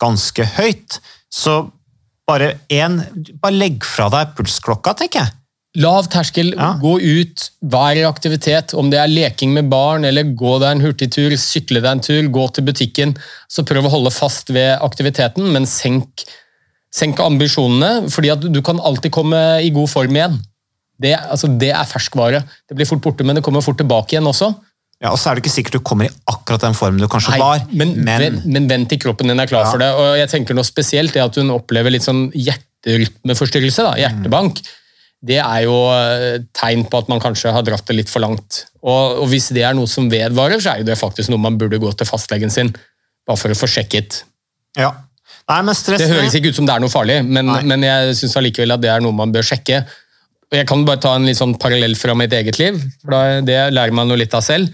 ganske 0.00 0.46
høyt. 0.58 1.00
Så 1.28 1.60
bare, 2.28 2.54
én 2.70 3.00
bare 3.42 3.56
legg 3.56 3.84
fra 3.86 4.08
deg 4.12 4.32
pulsklokka, 4.38 4.94
tenker 5.00 5.24
jeg. 5.24 5.34
Lav 5.78 6.08
terskel, 6.10 6.54
ja. 6.56 6.72
gå 6.80 6.94
ut, 6.98 7.44
vær 7.70 7.98
i 7.98 8.06
aktivitet. 8.08 8.72
Om 8.78 8.88
det 8.92 9.00
er 9.02 9.10
leking 9.10 9.52
med 9.54 9.68
barn, 9.70 10.06
eller 10.08 10.30
gå 10.38 10.56
deg 10.62 10.74
en 10.74 10.84
hurtigtur, 10.86 11.34
sykle 11.38 11.82
deg 11.84 11.90
en 11.90 12.04
tur, 12.04 12.30
gå 12.34 12.46
til 12.54 12.66
butikken. 12.66 13.14
Så 13.50 13.66
prøv 13.68 13.86
å 13.86 13.92
holde 13.92 14.14
fast 14.14 14.52
ved 14.54 14.78
aktiviteten, 14.84 15.50
men 15.54 15.68
senk, 15.68 16.24
senk 16.94 17.20
ambisjonene. 17.20 18.08
fordi 18.10 18.32
at 18.32 18.46
du 18.52 18.62
kan 18.64 18.80
alltid 18.80 19.12
komme 19.14 19.60
i 19.64 19.70
god 19.74 19.90
form 19.90 20.16
igjen. 20.16 20.38
Det, 20.98 21.14
altså, 21.14 21.50
det 21.60 21.70
er 21.70 21.84
ferskvare. 21.86 22.42
Det 22.68 22.74
blir 22.76 22.88
fort 22.88 23.02
borte, 23.04 23.24
men 23.24 23.38
det 23.38 23.44
kommer 23.46 23.62
fort 23.62 23.78
tilbake 23.78 24.16
igjen 24.16 24.26
også. 24.26 24.50
Ja, 24.98 25.12
og 25.12 25.18
så 25.20 25.30
er 25.30 25.38
det 25.38 25.44
ikke 25.44 25.54
sikkert 25.54 25.76
du 25.78 25.84
kommer 25.86 26.08
i 26.08 26.14
akkurat 26.26 26.64
den 26.64 26.74
formen 26.74 26.98
du 26.98 27.06
kanskje 27.06 27.36
Nei, 27.36 27.38
var. 27.38 27.60
Men, 27.70 27.92
men, 28.02 28.40
men 28.50 28.66
vent 28.66 28.88
til 28.90 28.98
kroppen 28.98 29.30
din 29.30 29.38
er 29.38 29.46
klar 29.46 29.62
ja. 29.62 29.70
for 29.70 29.78
det. 29.78 29.92
og 29.94 30.16
jeg 30.18 30.30
tenker 30.32 30.58
noe 30.58 30.66
spesielt 30.66 31.14
det 31.14 31.22
at 31.22 31.38
hun 31.38 31.54
opplever 31.54 31.94
litt 31.94 32.02
sånn 32.02 32.26
hjerterytmeforstyrrelse, 32.34 33.86
da, 33.86 33.94
hjertebank. 34.00 34.58
Mm 34.58 34.74
det 35.18 35.40
er 35.42 35.64
jo 35.66 35.76
eh, 35.90 36.44
tegn 36.54 36.84
på 36.86 37.00
at 37.00 37.08
man 37.10 37.20
kanskje 37.22 37.50
har 37.54 37.64
dratt 37.66 37.86
det 37.88 37.96
litt 37.96 38.12
for 38.12 38.22
langt. 38.22 38.62
Og, 38.84 39.24
og, 39.24 39.26
Hvis 39.32 39.50
det 39.54 39.64
er 39.66 39.74
noe 39.74 39.90
som 39.90 40.06
vedvarer, 40.10 40.60
så 40.62 40.76
er 40.76 40.86
det 40.86 40.98
faktisk 40.98 41.32
noe 41.32 41.42
man 41.42 41.58
burde 41.58 41.80
gå 41.82 41.90
til 41.92 42.08
fastlegen 42.08 42.52
sin 42.54 42.70
bare 43.26 43.40
for 43.40 43.52
å 43.52 43.58
få 43.58 43.68
sjekket. 43.70 44.22
Ja. 44.78 44.92
Nei, 45.48 45.74
stress... 45.76 46.02
Det 46.02 46.10
høres 46.12 46.34
ikke 46.36 46.52
ut 46.52 46.58
som 46.58 46.66
det 46.68 46.74
er 46.74 46.82
noe 46.84 46.92
farlig, 46.92 47.22
men, 47.24 47.48
men 47.70 47.86
jeg 47.86 48.18
syns 48.18 48.36
allikevel 48.36 48.74
at 48.74 48.82
det 48.82 48.90
er 48.92 49.04
noe 49.04 49.16
man 49.16 49.32
bør 49.32 49.46
sjekke. 49.48 49.80
Og 50.48 50.56
Jeg 50.56 50.68
kan 50.68 50.84
bare 50.88 51.00
ta 51.00 51.14
en 51.16 51.28
litt 51.28 51.38
sånn 51.40 51.54
parallell 51.60 51.96
fra 51.96 52.16
mitt 52.16 52.34
eget 52.36 52.60
liv, 52.60 52.76
for 53.02 53.14
da, 53.14 53.40
det 53.44 53.56
lærer 53.72 53.96
man 53.96 54.12
jo 54.12 54.18
litt 54.20 54.36
av 54.36 54.44
selv. 54.44 54.72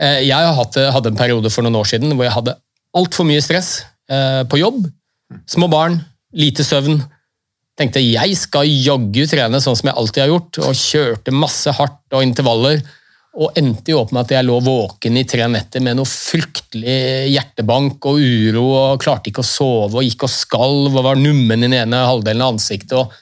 Eh, 0.00 0.22
jeg 0.28 0.52
hadde 0.56 1.12
en 1.12 1.18
periode 1.18 1.52
for 1.52 1.66
noen 1.66 1.80
år 1.80 1.88
siden 1.90 2.12
hvor 2.14 2.24
jeg 2.26 2.36
hadde 2.36 2.56
altfor 2.96 3.26
mye 3.28 3.42
stress 3.44 3.80
eh, 4.10 4.42
på 4.48 4.60
jobb. 4.60 4.84
Små 5.50 5.68
barn, 5.72 6.00
lite 6.36 6.64
søvn 6.66 7.00
tenkte 7.80 8.02
jeg 8.04 8.36
skal 8.36 8.68
jaggu 8.68 9.24
trene 9.30 9.60
sånn 9.62 9.78
som 9.78 9.88
jeg 9.88 9.96
alltid 9.96 10.24
har 10.24 10.32
gjort, 10.34 10.60
og 10.66 10.76
kjørte 10.76 11.32
masse 11.34 11.72
hardt 11.78 12.16
og 12.16 12.24
intervaller. 12.26 12.82
Og 13.38 13.54
endte 13.58 13.92
jo 13.92 14.00
opp 14.00 14.10
med 14.10 14.24
at 14.24 14.32
jeg 14.34 14.46
lå 14.48 14.56
våken 14.66 15.18
i 15.20 15.26
tre 15.28 15.46
netter 15.46 15.82
med 15.84 16.00
noe 16.00 16.08
fryktelig 16.08 17.30
hjertebank 17.30 18.08
og 18.10 18.18
uro. 18.18 18.64
og 18.74 19.02
Klarte 19.04 19.30
ikke 19.30 19.44
å 19.44 19.46
sove 19.46 20.00
og 20.00 20.06
gikk 20.06 20.26
og 20.26 20.32
skalv 20.34 20.96
og 20.96 21.06
var 21.06 21.20
nummen 21.20 21.62
i 21.62 21.68
den 21.68 21.76
ene 21.78 22.02
halvdelen 22.08 22.42
av 22.42 22.56
ansiktet. 22.56 22.96
og 22.98 23.14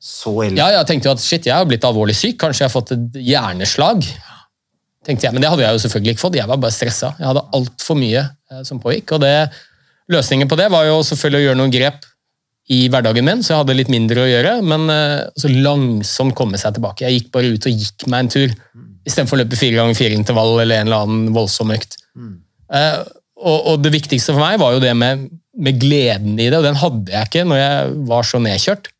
så 0.00 0.32
ille. 0.46 0.56
Ja, 0.56 0.70
jeg 0.78 0.88
tenkte 0.88 1.10
jo 1.10 1.14
at 1.14 1.22
shit, 1.22 1.46
jeg 1.46 1.54
har 1.54 1.68
blitt 1.68 1.84
alvorlig 1.84 2.16
syk. 2.16 2.38
Kanskje 2.40 2.64
jeg 2.64 2.70
har 2.70 2.74
fått 2.74 2.94
et 2.96 3.18
hjerneslag. 3.20 4.06
tenkte 5.04 5.26
jeg, 5.26 5.32
Men 5.32 5.42
det 5.44 5.50
hadde 5.52 5.66
jeg 5.66 5.76
jo 5.76 5.82
selvfølgelig 5.84 6.14
ikke 6.16 6.26
fått. 6.26 6.38
Jeg 6.40 6.48
var 6.48 6.60
bare 6.60 6.74
stressa. 6.74 7.14
Jeg 7.18 7.28
hadde 7.28 7.48
altfor 7.52 7.98
mye 8.00 8.22
eh, 8.24 8.62
som 8.64 8.80
pågikk. 8.80 9.12
og 9.12 9.20
det, 9.20 9.34
Løsningen 10.10 10.48
på 10.48 10.58
det 10.58 10.70
var 10.72 10.88
jo 10.88 11.02
selvfølgelig 11.06 11.40
å 11.40 11.46
gjøre 11.48 11.60
noen 11.60 11.74
grep 11.74 12.06
i 12.70 12.84
hverdagen 12.90 13.26
min, 13.26 13.42
så 13.42 13.52
jeg 13.52 13.60
hadde 13.64 13.76
litt 13.78 13.90
mindre 13.90 14.24
å 14.24 14.30
gjøre. 14.30 14.56
Men 14.62 14.86
uh, 14.90 15.28
så 15.38 15.50
langsomt 15.50 16.36
komme 16.38 16.58
seg 16.58 16.76
tilbake. 16.76 17.04
Jeg 17.06 17.18
gikk 17.18 17.30
bare 17.34 17.50
ut 17.54 17.66
og 17.66 17.82
gikk 17.82 18.06
meg 18.10 18.24
en 18.24 18.32
tur, 18.34 18.54
istedenfor 19.06 19.38
å 19.38 19.42
løpe 19.42 19.58
fire 19.58 19.78
ganger 19.78 19.98
fire 19.98 20.16
intervall 20.16 20.58
eller 20.60 20.80
en 20.80 20.90
eller 20.90 21.04
annen 21.04 21.34
voldsom 21.36 21.72
økt. 21.74 21.98
Mm. 22.18 22.38
Uh, 22.70 23.02
og, 23.40 23.58
og, 23.58 23.76
det 23.84 23.94
viktigste 23.94 24.34
for 24.34 24.42
meg 24.42 24.60
var 24.60 24.74
jo 24.76 24.82
det 24.82 24.92
med, 24.98 25.28
med, 25.58 25.78
gleden 25.80 26.34
i 26.36 26.48
det, 26.50 26.58
og 26.58 26.66
den 26.66 26.80
hadde 26.80 27.14
jeg 27.14 27.30
ikke 27.30 27.46
når 27.48 27.62
jeg 27.62 27.94
var 28.10 28.26
så 28.28 28.42
nedkjørt. 28.42 28.90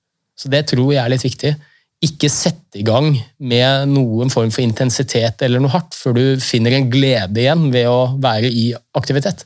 Så 0.40 0.52
det 0.52 0.64
tror 0.70 0.94
jeg 0.94 1.02
er 1.02 1.12
litt 1.12 1.26
viktig. 1.26 1.52
Ikke 2.00 2.30
sette 2.32 2.80
i 2.80 2.84
gang 2.86 3.10
med 3.44 3.90
noen 3.92 4.32
form 4.32 4.48
for 4.54 4.64
intensitet 4.64 5.42
eller 5.44 5.60
noe 5.60 5.74
hardt 5.74 5.92
før 5.92 6.16
du 6.16 6.24
finner 6.40 6.78
en 6.78 6.88
glede 6.92 7.42
igjen 7.42 7.66
ved 7.74 7.90
å 7.92 8.14
være 8.22 8.48
i 8.48 8.70
aktivitet. 8.96 9.44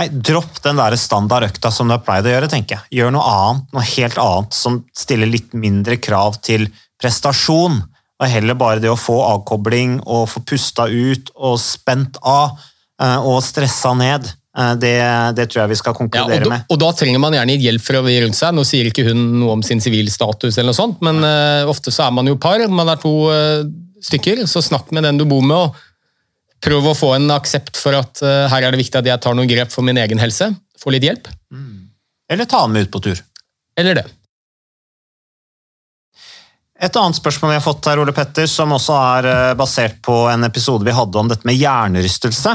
Nei, 0.00 0.06
Dropp 0.08 0.62
den 0.64 0.80
der 0.80 0.96
standardøkta 0.96 1.68
som 1.74 1.90
du 1.90 1.98
har 1.98 2.04
pleid 2.06 2.24
å 2.24 2.32
gjøre. 2.32 2.48
tenker 2.48 2.78
jeg. 2.78 3.00
Gjør 3.00 3.12
noe 3.12 3.34
annet, 3.34 3.68
noe 3.76 3.84
helt 3.84 4.20
annet 4.22 4.56
som 4.56 4.80
stiller 4.96 5.28
litt 5.28 5.52
mindre 5.52 6.00
krav 6.00 6.40
til 6.46 6.70
prestasjon. 7.02 7.82
Og 8.20 8.28
heller 8.28 8.58
bare 8.58 8.82
det 8.82 8.90
å 8.92 8.98
få 9.00 9.16
avkobling 9.24 10.00
og 10.04 10.28
få 10.28 10.42
pusta 10.44 10.86
ut 10.90 11.32
og 11.38 11.56
spent 11.62 12.18
av 12.20 12.58
eh, 13.00 13.16
og 13.16 13.40
stressa 13.44 13.94
ned. 13.96 14.28
Eh, 14.58 14.72
det, 14.82 14.94
det, 15.38 15.46
tror 15.48 15.62
jeg 15.62 15.72
vi 15.72 15.78
skal 15.80 15.96
konkludere 15.96 16.36
ja, 16.36 16.42
og 16.42 16.48
da, 16.48 16.52
med. 16.52 16.66
Og 16.68 16.80
da 16.82 16.90
trenger 16.98 17.22
man 17.22 17.36
gjerne 17.38 17.56
hjelp 17.62 17.92
å 17.96 18.02
være 18.04 18.24
rundt 18.26 18.38
seg. 18.38 18.56
Nå 18.56 18.64
sier 18.68 18.90
ikke 18.90 19.06
hun 19.08 19.22
noe 19.40 19.56
om 19.56 19.64
sin 19.66 19.80
sivilstatus, 19.82 20.52
eller 20.56 20.72
noe 20.72 20.80
sånt, 20.80 21.00
men 21.06 21.22
uh, 21.24 21.70
ofte 21.70 21.94
så 21.94 22.08
er 22.08 22.16
man 22.18 22.28
jo 22.28 22.36
par. 22.40 22.62
Man 22.68 22.92
er 22.92 23.00
to 23.00 23.14
uh, 23.32 23.64
stykker, 24.04 24.44
så 24.50 24.64
snakk 24.64 24.92
med 24.96 25.08
den 25.08 25.20
du 25.20 25.24
bor 25.30 25.44
med. 25.44 25.56
og 25.56 26.60
Prøv 26.60 26.90
å 26.90 26.96
få 26.98 27.14
en 27.16 27.30
aksept 27.32 27.80
for 27.80 27.96
at 27.96 28.20
uh, 28.20 28.50
her 28.52 28.66
er 28.66 28.74
det 28.74 28.82
viktig 28.82 29.00
at 29.00 29.08
jeg 29.08 29.24
tar 29.24 29.38
noen 29.38 29.48
grep 29.48 29.72
for 29.72 29.86
min 29.86 30.00
egen 30.02 30.20
helse. 30.20 30.52
Få 30.80 30.92
litt 30.92 31.08
hjelp. 31.08 31.30
Mm. 31.54 31.92
Eller 32.30 32.48
ta 32.48 32.66
den 32.66 32.76
med 32.76 32.88
ut 32.88 32.92
på 32.92 33.04
tur. 33.08 33.22
Eller 33.80 34.02
det. 34.02 34.10
Et 36.80 36.96
annet 36.96 37.16
spørsmål 37.16 37.52
vi 37.52 37.58
har 37.58 37.64
fått 37.64 37.88
her, 37.90 38.00
Ole 38.00 38.12
Petter, 38.16 38.46
som 38.48 38.72
også 38.72 38.94
er 38.96 39.26
eh, 39.28 39.56
basert 39.58 39.98
på 40.04 40.22
en 40.32 40.46
episode 40.46 40.86
vi 40.86 40.94
hadde 40.96 41.20
om 41.20 41.28
dette 41.28 41.44
med 41.48 41.58
hjernerystelse. 41.60 42.54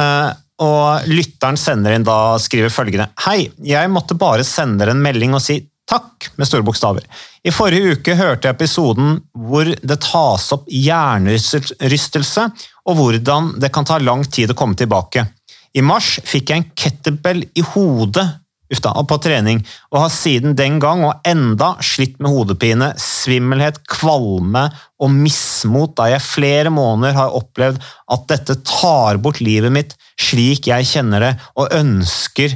Eh, 0.00 0.30
og 0.64 1.10
Lytteren 1.10 1.58
sender 1.60 1.96
inn 1.96 2.04
da 2.04 2.38
skriver 2.40 2.72
følgende 2.72 3.10
Hei, 3.26 3.50
jeg 3.64 3.92
måtte 3.92 4.16
bare 4.20 4.44
sende 4.44 4.88
en 4.88 5.04
melding 5.04 5.36
og 5.36 5.44
si 5.44 5.58
takk 5.90 6.30
med 6.38 6.48
store 6.48 6.64
bokstaver. 6.64 7.04
I 7.44 7.52
forrige 7.52 7.96
uke 7.98 8.14
hørte 8.16 8.48
jeg 8.48 8.56
episoden 8.56 9.18
hvor 9.34 9.68
det 9.68 9.98
tas 10.04 10.46
opp 10.54 10.68
hjernerystelse, 10.70 12.46
og 12.88 12.96
hvordan 12.96 13.54
det 13.60 13.72
kan 13.74 13.88
ta 13.88 13.98
lang 14.00 14.22
tid 14.24 14.52
å 14.52 14.56
komme 14.56 14.78
tilbake. 14.78 15.26
I 15.74 15.82
mars 15.84 16.16
fikk 16.26 16.50
jeg 16.52 16.62
en 16.62 16.70
kettlebell 16.78 17.44
i 17.44 17.64
hodet 17.74 18.26
Ufta, 18.70 18.92
på 18.94 19.16
trening, 19.18 19.64
og 19.90 20.04
har 20.04 20.12
siden 20.14 20.54
den 20.58 20.78
gang 20.82 21.02
og 21.02 21.26
enda 21.26 21.72
slitt 21.82 22.20
med 22.22 22.30
hodepine, 22.30 22.92
svimmelhet, 23.02 23.80
kvalme 23.90 24.68
og 25.02 25.10
mismot, 25.10 25.96
da 25.98 26.06
jeg 26.12 26.22
flere 26.22 26.70
måneder 26.70 27.16
har 27.18 27.34
opplevd 27.34 27.80
at 28.14 28.28
dette 28.30 28.60
tar 28.62 29.18
bort 29.22 29.42
livet 29.42 29.74
mitt 29.74 29.96
slik 30.20 30.68
jeg 30.70 30.86
kjenner 30.86 31.24
det, 31.24 31.32
og 31.58 31.74
ønsker 31.74 32.54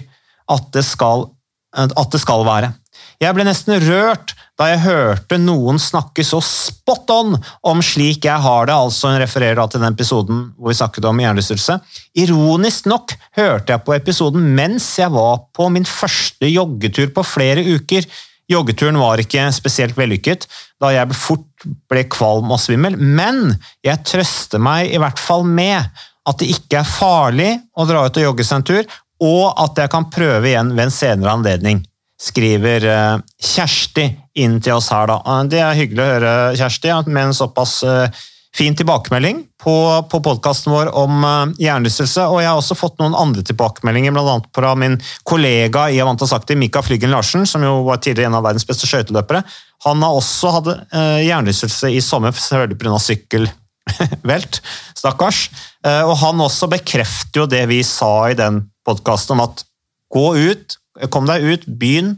at 0.55 0.71
det 0.77 0.85
skal, 0.87 1.29
at 1.75 2.11
det 2.13 2.23
skal 2.23 2.47
være. 2.47 2.71
Jeg 3.23 3.37
ble 3.37 3.45
nesten 3.47 3.79
rørt 3.85 4.35
da 4.59 4.69
jeg 4.71 4.83
hørte 4.85 5.39
noen 5.43 5.81
snakke 5.83 6.25
så 6.27 6.39
spot 6.45 7.11
on 7.11 7.35
om 7.67 7.81
slik 7.83 8.27
jeg 8.27 8.43
har 8.43 8.69
det, 8.69 8.75
altså 8.75 9.11
hun 9.11 9.19
refererer 9.23 9.59
da 9.59 9.67
til 9.71 9.83
den 9.83 9.95
episoden 9.95 10.43
hvor 10.55 10.71
vi 10.71 10.79
snakket 10.79 11.09
om 11.11 11.23
hjernerystelse. 11.23 11.79
Ironisk 12.23 12.89
nok 12.91 13.17
hørte 13.39 13.75
jeg 13.75 13.85
på 13.87 13.97
episoden 13.97 14.47
mens 14.57 14.87
jeg 15.01 15.11
var 15.15 15.47
på 15.57 15.69
min 15.75 15.87
første 15.89 16.51
joggetur 16.51 17.11
på 17.15 17.27
flere 17.27 17.65
uker. 17.75 18.07
Joggeturen 18.51 19.01
var 19.01 19.23
ikke 19.23 19.47
spesielt 19.57 19.97
vellykket, 19.97 20.45
da 20.83 20.93
jeg 20.93 21.17
fort 21.17 21.67
ble 21.91 22.05
kvalm 22.13 22.51
og 22.53 22.61
svimmel, 22.61 22.99
men 23.01 23.55
jeg 23.87 24.05
trøster 24.05 24.61
meg 24.61 24.93
i 24.93 25.01
hvert 25.01 25.23
fall 25.23 25.47
med 25.49 25.81
at 26.25 26.39
det 26.41 26.51
ikke 26.53 26.83
er 26.83 26.89
farlig 26.89 27.49
å 27.77 27.87
dra 27.89 28.05
ut 28.05 28.21
og 28.21 28.29
jogge 28.29 28.47
seg 28.47 28.61
en 28.61 28.69
tur, 28.69 28.95
og 29.25 29.65
at 29.65 29.81
jeg 29.81 29.93
kan 29.93 30.11
prøve 30.13 30.51
igjen 30.51 30.75
ved 30.77 30.89
en 30.89 30.95
senere 30.95 31.35
anledning 31.39 31.81
skriver 32.21 32.85
eh, 32.85 33.17
Kjersti 33.43 34.07
inn 34.41 34.61
til 34.63 34.79
oss 34.79 34.91
her. 34.95 35.11
Da. 35.11 35.19
Eh, 35.25 35.43
det 35.51 35.61
er 35.63 35.79
hyggelig 35.79 36.05
å 36.05 36.13
høre, 36.13 36.37
Kjersti, 36.59 36.95
med 37.11 37.29
en 37.29 37.37
såpass 37.37 37.81
eh, 37.89 38.23
fin 38.55 38.77
tilbakemelding 38.79 39.41
på, 39.59 39.75
på 40.11 40.21
podkasten 40.23 40.71
vår 40.71 40.93
om 40.95 41.25
hjernerystelse. 41.59 42.29
Og 42.31 42.39
jeg 42.39 42.53
har 42.53 42.61
også 42.61 42.77
fått 42.79 43.01
noen 43.03 43.17
andre 43.19 43.43
tilbakemeldinger, 43.47 44.15
bl.a. 44.15 44.37
fra 44.55 44.77
min 44.79 44.95
kollega 45.27 45.89
i 45.91 45.99
Avanta 46.03 46.29
Sakti, 46.31 46.55
Mika 46.59 46.85
Flyggen 46.87 47.11
Larsen, 47.11 47.49
som 47.51 47.67
jo 47.67 47.81
var 47.89 47.99
tidligere 47.99 48.31
en 48.31 48.39
av 48.39 48.47
verdens 48.47 48.69
beste 48.69 48.87
skøyteløpere. 48.87 49.43
Han 49.89 50.07
har 50.07 50.21
også 50.21 50.53
hatt 50.55 50.71
hjernerystelse 50.95 51.91
i 51.91 51.99
sommer, 51.99 52.31
selvfølgelig 52.31 52.79
pga. 52.79 53.03
sykkelvelt. 53.09 54.61
Stakkars. 55.03 55.49
Og 56.07 56.15
han 56.23 56.47
også 56.47 56.71
bekrefter 56.71 57.43
jo 57.43 57.51
det 57.51 57.67
vi 57.75 57.83
sa 57.83 58.15
i 58.31 58.39
den 58.39 58.63
podkasten 58.87 59.35
om 59.35 59.49
at 59.49 59.67
gå 60.15 60.29
ut, 60.39 60.79
Kom 61.11 61.27
deg 61.27 61.43
ut, 61.43 61.67
begynn, 61.67 62.15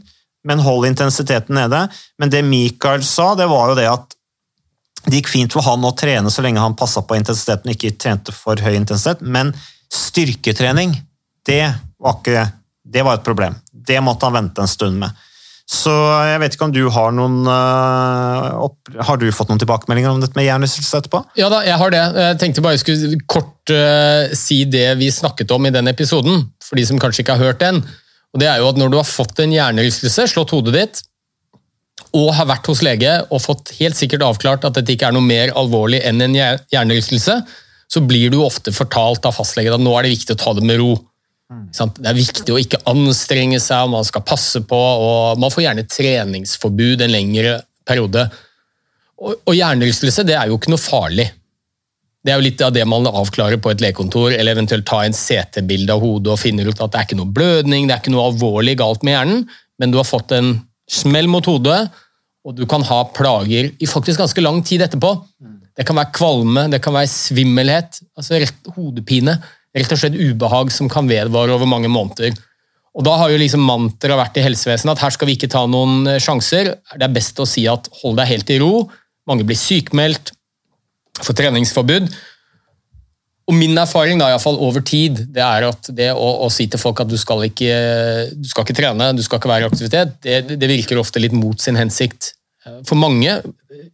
men 0.47 0.61
hold 0.63 0.87
intensiteten 0.87 1.57
nede. 1.57 1.87
Men 2.21 2.31
det 2.33 2.43
Michael 2.45 3.03
sa, 3.05 3.33
det 3.35 3.49
var 3.51 3.71
jo 3.71 3.79
det 3.79 3.87
at 3.89 4.17
det 5.07 5.21
gikk 5.21 5.31
fint 5.31 5.53
for 5.55 5.63
han 5.63 5.85
å 5.87 5.93
trene 5.95 6.31
så 6.33 6.43
lenge 6.43 6.61
han 6.61 6.75
passa 6.77 7.03
på 7.05 7.15
intensiteten 7.15 7.71
ikke 7.71 7.95
trente 7.99 8.33
for 8.35 8.59
høy 8.59 8.73
intensitet, 8.75 9.21
men 9.23 9.53
styrketrening, 9.93 10.97
det 11.47 11.63
var, 12.01 12.17
ikke, 12.19 12.43
det 12.83 13.05
var 13.07 13.19
et 13.19 13.23
problem. 13.23 13.55
Det 13.71 14.01
måtte 14.03 14.27
han 14.27 14.35
vente 14.35 14.63
en 14.63 14.71
stund 14.71 14.99
med. 14.99 15.23
Så 15.67 15.91
jeg 16.23 16.39
vet 16.39 16.53
ikke 16.55 16.67
om 16.69 16.73
du 16.75 16.85
har 16.95 17.11
noen 17.11 17.41
uh, 17.43 18.55
opp, 18.63 18.87
Har 19.03 19.17
du 19.19 19.25
fått 19.35 19.49
noen 19.51 19.59
tilbakemeldinger 19.59 20.13
om 20.13 20.21
dette 20.23 20.37
med 20.39 20.45
hjernerystelse 20.47 21.01
etterpå? 21.01 21.19
Ja 21.39 21.49
da, 21.51 21.59
jeg 21.67 21.75
har 21.81 21.91
det. 21.91 22.03
Jeg 22.23 22.37
tenkte 22.39 22.63
bare 22.63 22.77
jeg 22.77 22.85
skulle 22.85 23.19
kort 23.27 23.73
uh, 23.75 24.31
si 24.35 24.61
det 24.71 24.93
vi 24.99 25.11
snakket 25.11 25.51
om 25.55 25.67
i 25.67 25.73
den 25.75 25.91
episoden, 25.91 26.45
for 26.63 26.79
de 26.79 26.85
som 26.87 26.99
kanskje 27.03 27.25
ikke 27.25 27.35
har 27.35 27.51
hørt 27.51 27.63
den. 27.63 27.81
Og 28.35 28.41
det 28.41 28.49
er 28.51 28.61
jo 28.61 28.71
at 28.71 28.79
Når 28.79 28.91
du 28.91 28.97
har 28.99 29.07
fått 29.07 29.39
en 29.43 29.53
hjernerystelse, 29.53 30.27
slått 30.33 30.53
hodet 30.55 30.75
ditt, 30.75 31.03
og 32.15 32.31
har 32.37 32.47
vært 32.49 32.67
hos 32.69 32.81
lege 32.85 33.13
og 33.27 33.41
fått 33.43 33.73
helt 33.79 33.97
sikkert 33.97 34.23
avklart 34.25 34.65
at 34.67 34.77
dette 34.77 34.93
ikke 34.93 35.09
er 35.09 35.15
noe 35.15 35.25
mer 35.25 35.51
alvorlig 35.59 35.99
enn 36.07 36.23
en 36.23 36.35
hjernerystelse, 36.37 37.35
så 37.87 38.03
blir 38.03 38.31
du 38.31 38.39
ofte 38.43 38.71
fortalt 38.75 39.25
av 39.27 39.35
fastlegen 39.35 39.75
at 39.75 39.83
nå 39.83 39.93
er 39.97 40.07
det 40.07 40.15
viktig 40.15 40.35
å 40.35 40.39
ta 40.39 40.53
det 40.55 40.65
med 40.67 40.79
ro. 40.81 40.91
Det 41.47 42.09
er 42.09 42.17
viktig 42.17 42.51
å 42.51 42.59
ikke 42.59 42.81
anstrenge 42.91 43.59
seg, 43.63 43.87
man 43.91 44.07
skal 44.07 44.25
passe 44.27 44.59
på. 44.67 44.77
og 44.77 45.39
Man 45.39 45.53
får 45.53 45.63
gjerne 45.63 45.87
treningsforbud 45.87 47.03
en 47.03 47.13
lengre 47.13 47.53
periode. 47.87 48.25
Og, 49.17 49.37
og 49.47 49.55
hjernerystelse 49.55 50.25
det 50.27 50.35
er 50.35 50.51
jo 50.51 50.59
ikke 50.59 50.73
noe 50.73 50.83
farlig. 50.83 51.29
Det 52.25 52.33
er 52.33 52.39
jo 52.39 52.47
litt 52.47 52.61
av 52.65 52.73
det 52.75 52.83
man 52.89 53.05
avklarer 53.07 53.59
på 53.61 53.71
et 53.71 53.83
legekontor, 53.83 54.33
eller 54.33 54.55
eventuelt 54.57 54.87
ta 54.89 55.03
en 55.05 55.15
CT-bilde 55.15 55.93
av 55.93 56.01
hodet 56.03 56.33
og 56.33 56.41
finner 56.41 56.67
ut 56.67 56.81
at 56.81 56.91
det 56.91 56.99
er 56.99 57.07
ikke 57.07 57.19
noe 57.19 57.33
blødning, 57.35 57.87
det 57.87 57.95
er 57.95 58.01
ikke 58.01 58.15
noe 58.15 58.25
alvorlig 58.31 58.75
galt 58.81 59.05
med 59.07 59.15
hjernen, 59.15 59.45
men 59.77 59.93
du 59.93 59.99
har 59.99 60.07
fått 60.07 60.33
en 60.35 60.55
smell 60.91 61.29
mot 61.31 61.45
hodet, 61.47 61.85
og 62.47 62.55
du 62.55 62.63
kan 62.69 62.83
ha 62.87 63.03
plager 63.15 63.69
i 63.75 63.89
faktisk 63.89 64.21
ganske 64.23 64.43
lang 64.43 64.61
tid 64.65 64.85
etterpå. 64.85 65.11
Det 65.77 65.85
kan 65.85 65.99
være 65.99 66.13
kvalme, 66.15 66.65
det 66.71 66.79
kan 66.83 66.95
være 66.95 67.11
svimmelhet, 67.11 67.99
altså 68.17 68.39
rett, 68.41 68.69
hodepine. 68.75 69.35
Rett 69.77 69.91
og 69.93 69.99
slett 69.99 70.15
ubehag 70.15 70.71
som 70.73 70.87
kan 70.89 71.09
vedvare 71.09 71.53
over 71.53 71.69
mange 71.69 71.91
måneder. 71.91 72.33
Og 72.97 73.03
Da 73.05 73.13
har 73.19 73.29
jo 73.29 73.37
liksom 73.37 73.61
mantraet 73.61 74.17
vært 74.17 74.39
i 74.39 74.45
helsevesenet 74.47 74.95
at 74.95 75.03
her 75.03 75.13
skal 75.13 75.29
vi 75.29 75.35
ikke 75.37 75.51
ta 75.53 75.67
noen 75.69 76.07
sjanser. 76.23 76.71
Det 76.95 77.05
er 77.05 77.13
best 77.13 77.37
å 77.37 77.45
si 77.45 77.67
at 77.69 77.91
hold 78.01 78.17
deg 78.17 78.31
helt 78.31 78.49
i 78.55 78.57
ro. 78.63 78.87
Mange 79.29 79.45
blir 79.45 79.59
sykmeldt, 79.59 80.31
for 81.21 81.37
treningsforbud. 81.37 82.09
Og 83.47 83.55
Min 83.55 83.77
erfaring 83.79 84.19
da, 84.19 84.27
i 84.33 84.39
fall 84.43 84.57
over 84.59 84.83
tid 84.83 85.21
det 85.31 85.43
er 85.43 85.69
at 85.69 85.87
det 85.95 86.09
å, 86.11 86.31
å, 86.43 86.49
si 86.51 86.65
til 86.67 86.81
folk 86.81 86.99
at 86.99 87.07
du 87.07 87.15
skal 87.19 87.45
ikke, 87.47 87.75
du 88.35 88.47
skal 88.49 88.65
ikke 88.65 88.75
trene, 88.75 89.13
du 89.15 89.23
skal 89.23 89.39
ikke 89.39 89.51
være 89.51 89.63
i 89.63 89.69
aktivitet, 89.69 90.17
det, 90.25 90.57
det, 90.59 90.67
virker 90.67 90.99
ofte 90.99 91.21
litt 91.23 91.35
mot 91.35 91.55
sin 91.63 91.79
hensikt. 91.79 92.33
For 92.83 92.99
mange, 92.99 93.37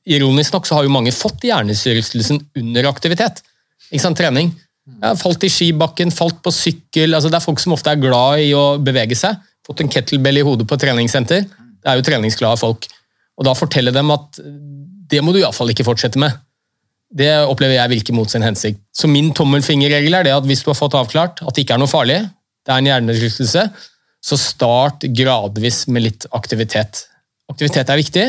ironisk 0.10 0.56
nok, 0.56 0.66
så 0.66 0.80
har 0.80 0.88
jo 0.88 0.94
mange 0.96 1.14
fått 1.14 1.46
hjernerystelsen 1.46 2.42
under 2.64 2.90
aktivitet. 2.90 3.44
Ikke 3.92 4.02
sant, 4.08 4.18
trening. 4.18 4.50
Ja, 4.98 5.14
falt 5.16 5.46
i 5.46 5.52
skibakken, 5.54 6.10
falt 6.12 6.42
på 6.44 6.52
sykkel. 6.52 7.14
altså 7.14 7.30
Det 7.30 7.38
er 7.38 7.46
folk 7.46 7.62
som 7.62 7.76
ofte 7.76 7.94
er 7.94 8.02
glad 8.02 8.42
i 8.42 8.50
å 8.58 8.80
bevege 8.82 9.16
seg. 9.16 9.38
Fått 9.64 9.84
en 9.84 9.92
kettlebell 9.94 10.42
i 10.42 10.48
hodet 10.48 10.66
på 10.68 10.80
treningssenter. 10.82 11.46
Det 11.46 11.92
er 11.92 12.00
jo 12.00 12.08
treningsglade 12.10 12.60
folk. 12.60 12.90
Og 13.38 13.46
da 13.46 13.54
fortelle 13.58 13.94
dem 13.94 14.12
at 14.14 14.42
det 15.14 15.22
må 15.24 15.32
du 15.32 15.44
iallfall 15.44 15.72
ikke 15.72 15.86
fortsette 15.88 16.20
med. 16.20 16.36
Det 17.14 17.30
opplever 17.46 17.78
jeg 17.78 17.92
virker 17.92 18.16
mot 18.18 18.30
sin 18.30 18.46
hensikt. 18.46 18.80
Så 18.96 19.10
min 19.10 19.32
tommelfingerregel 19.38 20.18
er 20.18 20.26
det 20.26 20.34
at 20.34 20.48
hvis 20.50 20.64
du 20.66 20.72
har 20.72 20.80
fått 20.80 20.98
avklart 20.98 21.44
at 21.46 21.54
det 21.54 21.66
ikke 21.66 21.78
er 21.78 21.84
noe 21.84 21.92
farlig, 21.92 22.22
det 22.64 22.74
er 22.74 22.82
en 22.82 22.90
hjernerystelse, 22.90 23.68
så 24.24 24.40
start 24.40 25.06
gradvis 25.14 25.84
med 25.92 26.08
litt 26.08 26.28
aktivitet. 26.34 27.04
Aktivitet 27.52 27.92
er 27.92 28.00
viktig. 28.00 28.26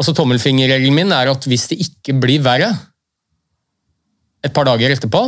Og 0.00 0.06
så 0.06 0.14
Tommelfingerregelen 0.16 0.96
min 0.96 1.12
er 1.12 1.28
at 1.30 1.44
hvis 1.46 1.68
det 1.70 1.78
ikke 1.84 2.16
blir 2.22 2.42
verre 2.42 2.72
et 4.40 4.54
par 4.56 4.64
dager 4.64 4.94
etterpå, 4.94 5.26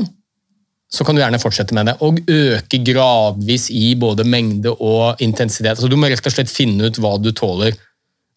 så 0.93 1.05
kan 1.05 1.17
du 1.17 1.23
gjerne 1.23 1.41
fortsette 1.41 1.77
med 1.77 1.89
det. 1.89 1.95
Og 2.05 2.21
øke 2.29 2.81
gradvis 2.85 3.69
i 3.73 3.93
både 4.01 4.27
mengde 4.29 4.75
og 4.75 5.21
intensitet. 5.25 5.81
Så 5.81 5.89
du 5.89 5.97
må 5.97 6.11
rett 6.11 6.27
og 6.29 6.35
slett 6.35 6.53
finne 6.53 6.89
ut 6.89 7.01
hva 7.01 7.15
du 7.21 7.31
tåler. 7.37 7.77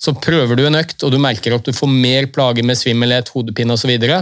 Så 0.01 0.13
prøver 0.19 0.59
du 0.59 0.65
en 0.67 0.77
økt, 0.77 1.03
og 1.03 1.13
du 1.13 1.19
merker 1.21 1.55
at 1.55 1.65
du 1.65 1.73
får 1.75 1.91
mer 1.91 2.27
plager 2.33 2.65
med 2.67 2.77
svimmelhet, 2.79 3.31
hodepine 3.35 3.75
osv., 3.75 3.85
så, 3.85 3.91
videre, 3.91 4.19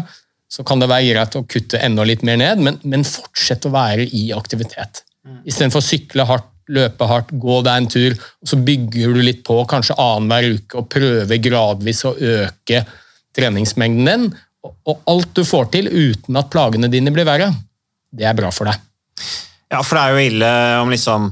så 0.51 0.65
kan 0.67 0.81
det 0.81 0.89
være 0.91 1.09
greit 1.09 1.37
å 1.39 1.45
kutte 1.49 1.81
enda 1.81 2.05
litt 2.05 2.23
mer 2.27 2.37
ned, 2.41 2.61
men, 2.61 2.79
men 2.85 3.05
fortsett 3.07 3.65
å 3.65 3.73
være 3.73 4.05
i 4.13 4.27
aktivitet. 4.35 5.01
Mm. 5.25 5.39
Istedenfor 5.49 5.81
å 5.81 5.87
sykle 5.87 6.27
hardt, 6.29 6.49
løpe 6.73 7.07
hardt, 7.09 7.33
gå 7.41 7.59
deg 7.65 7.81
en 7.81 7.89
tur, 7.91 8.15
og 8.15 8.51
så 8.51 8.59
bygger 8.69 9.17
du 9.17 9.21
litt 9.25 9.41
på, 9.47 9.57
kanskje 9.69 9.97
annenhver 9.99 10.59
uke, 10.59 10.79
og 10.79 10.89
prøver 10.93 11.41
gradvis 11.43 12.03
å 12.07 12.13
øke 12.13 12.83
treningsmengden 13.35 14.09
din. 14.11 14.27
Og 14.87 15.01
alt 15.11 15.33
du 15.35 15.43
får 15.47 15.71
til 15.73 15.89
uten 15.89 16.37
at 16.39 16.51
plagene 16.53 16.87
dine 16.91 17.11
blir 17.11 17.27
verre, 17.27 17.49
det 18.13 18.29
er 18.29 18.37
bra 18.37 18.51
for 18.53 18.69
deg. 18.69 18.77
Ja, 19.73 19.81
for 19.81 19.97
det 19.97 20.03
er 20.03 20.13
jo 20.13 20.27
ille 20.29 20.51
om 20.83 20.93
liksom 20.93 21.31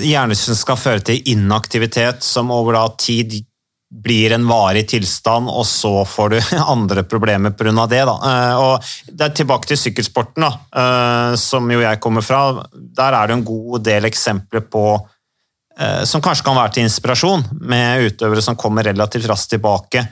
hjernesyn 0.00 0.56
skal 0.56 0.78
føre 0.80 1.02
til 1.04 1.32
inaktivitet 1.32 2.24
som 2.24 2.52
over 2.54 2.78
da 2.78 2.86
tid 3.00 3.40
blir 3.90 4.32
en 4.32 4.46
varig 4.46 4.84
tilstand, 4.88 5.50
og 5.50 5.66
så 5.66 6.04
får 6.06 6.28
du 6.30 6.38
andre 6.74 7.02
problemer 7.02 7.50
pga. 7.50 7.86
det. 7.90 8.02
Da. 8.06 8.16
Eh, 8.30 8.56
og 8.58 8.90
det 9.10 9.26
er 9.26 9.34
Tilbake 9.40 9.70
til 9.70 9.80
sykkelsporten, 9.80 10.46
da, 10.46 10.52
eh, 10.82 11.36
som 11.40 11.70
jo 11.70 11.82
jeg 11.82 12.00
kommer 12.02 12.24
fra. 12.24 12.42
Der 12.72 13.16
er 13.18 13.26
det 13.26 13.38
en 13.38 13.46
god 13.46 13.82
del 13.84 14.06
eksempler 14.06 14.62
på 14.70 14.84
eh, 15.78 16.04
som 16.04 16.22
kanskje 16.22 16.46
kan 16.46 16.58
være 16.58 16.76
til 16.76 16.86
inspirasjon, 16.86 17.46
med 17.66 18.12
utøvere 18.12 18.44
som 18.44 18.58
kommer 18.58 18.86
relativt 18.86 19.26
raskt 19.30 19.56
tilbake 19.56 20.06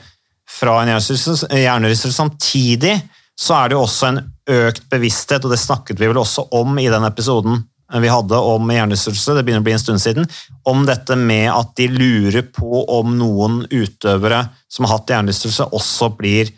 fra 0.59 0.81
en 0.83 0.97
hjernerystelse. 0.97 2.13
Samtidig 2.17 2.97
så 3.39 3.55
er 3.55 3.69
det 3.69 3.79
jo 3.79 3.85
også 3.85 4.11
en 4.11 4.23
økt 4.51 4.89
bevissthet, 4.91 5.45
og 5.45 5.53
det 5.55 5.61
snakket 5.63 6.01
vi 6.01 6.09
vel 6.09 6.19
også 6.19 6.49
om 6.59 6.79
i 6.83 6.89
den 6.91 7.05
episoden 7.07 7.61
vi 7.97 8.09
hadde 8.13 8.37
om 8.37 8.71
hjernerystelse, 8.71 9.35
det 9.35 9.45
begynner 9.47 9.63
å 9.63 9.67
bli 9.69 9.75
en 9.77 9.83
stund 9.83 10.03
siden, 10.03 10.27
om 10.69 10.85
dette 10.89 11.17
med 11.17 11.49
at 11.53 11.71
de 11.79 11.89
lurer 11.89 12.45
på 12.53 12.83
om 12.99 13.15
noen 13.17 13.63
utøvere 13.71 14.43
som 14.69 14.85
har 14.85 14.99
hatt 14.99 15.15
hjernerystelse, 15.15 15.71
også 15.73 16.11
blir 16.19 16.51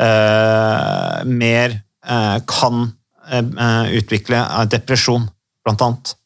eh, 0.00 1.22
mer 1.24 1.78
eh, 1.78 2.36
Kan 2.50 2.82
eh, 3.30 3.96
utvikle 3.96 4.42
depresjon, 4.72 5.24
blant 5.64 5.86
annet. 5.86 6.16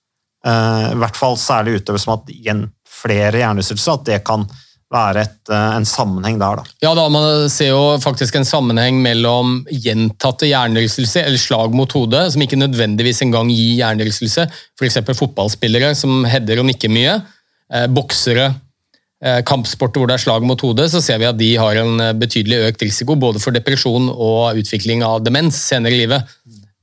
Eh, 0.47 0.89
I 0.91 0.99
hvert 1.05 1.19
fall 1.19 1.39
særlig 1.39 1.79
utøvere 1.79 2.03
som 2.03 2.17
har 2.17 2.23
hatt 2.25 2.67
flere 2.99 3.45
hjernerystelser, 3.45 3.95
at 3.95 4.09
det 4.11 4.25
kan 4.27 4.49
være 4.93 5.25
et, 5.27 5.51
eh, 5.53 5.73
en 5.77 5.85
sammenheng 5.85 6.39
der. 6.41 6.61
Da. 6.61 6.77
Ja, 6.83 6.95
da 6.97 7.09
Man 7.13 7.49
ser 7.53 7.73
jo 7.75 7.99
faktisk 8.01 8.37
en 8.39 8.49
sammenheng 8.49 9.03
mellom 9.05 9.67
gjentatte 9.69 10.49
hjernerystelser, 10.49 11.27
eller 11.27 11.39
slag 11.39 11.75
mot 11.77 11.93
hodet, 11.93 12.33
som 12.33 12.43
ikke 12.43 12.61
nødvendigvis 12.61 13.23
engang 13.23 13.51
gir 13.53 13.83
hjernerystelse. 13.83 14.49
F.eks. 14.79 15.01
fotballspillere 15.13 15.95
som 15.95 16.25
header 16.25 16.63
og 16.63 16.71
nikker 16.71 16.93
mye. 16.93 17.19
Eh, 17.73 17.87
boksere, 17.87 18.55
eh, 19.23 19.43
kampsporter 19.43 20.01
hvor 20.01 20.09
det 20.09 20.17
er 20.17 20.25
slag 20.25 20.43
mot 20.43 20.61
hodet, 20.61 20.89
så 20.91 21.03
ser 21.03 21.19
vi 21.19 21.29
at 21.29 21.37
de 21.37 21.55
har 21.57 21.77
en 21.77 22.19
betydelig 22.19 22.73
økt 22.73 22.83
risiko 22.83 23.15
både 23.15 23.41
for 23.41 23.53
depresjon 23.53 24.09
og 24.09 24.57
utvikling 24.57 25.05
av 25.05 25.21
demens 25.23 25.59
senere 25.69 25.93
i 25.93 26.07
livet. 26.07 26.25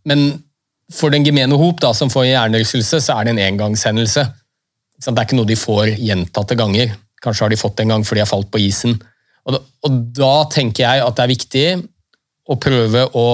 Men 0.05 0.43
for 0.93 1.09
den 1.09 1.25
gemene 1.25 1.57
hop 1.57 1.81
da, 1.81 1.91
som 1.93 2.11
får 2.13 2.29
hjernerystelse, 2.29 3.01
så 3.01 3.17
er 3.17 3.25
det 3.25 3.33
en 3.33 3.45
engangshendelse. 3.47 4.27
Det 5.01 5.09
er 5.09 5.25
ikke 5.25 5.39
noe 5.39 5.49
de 5.49 5.57
får 5.57 5.95
gjentatte 5.97 6.55
ganger. 6.55 6.93
Kanskje 7.25 7.47
har 7.47 7.53
de 7.53 7.59
fått 7.59 7.75
det 7.77 7.85
en 7.85 7.95
gang 7.95 8.05
fordi 8.07 8.23
har 8.23 8.29
falt 8.29 8.51
på 8.53 8.61
isen. 8.61 8.95
Og 9.45 9.57
da, 9.57 9.61
og 9.85 9.99
da, 10.17 10.33
tenker 10.53 10.85
jeg 10.85 11.03
at 11.05 11.17
det 11.17 11.25
er 11.25 11.33
viktig 11.33 11.67
å 12.45 12.57
prøve 12.61 13.07
å 13.17 13.25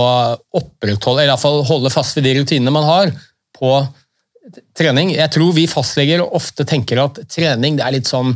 opprettholde, 0.55 1.23
eller 1.23 1.33
iallfall 1.33 1.65
holde 1.67 1.91
fast 1.91 2.15
ved 2.15 2.27
de 2.27 2.37
rutinene 2.39 2.71
man 2.73 2.87
har 2.87 3.11
på 3.57 3.73
trening. 4.77 5.13
Jeg 5.15 5.31
tror 5.35 5.51
vi 5.55 5.67
fastleger 5.69 6.23
ofte 6.23 6.65
tenker 6.67 7.03
at 7.03 7.21
trening 7.31 7.77
det 7.79 7.85
er 7.85 7.95
litt 7.97 8.09
sånn 8.09 8.33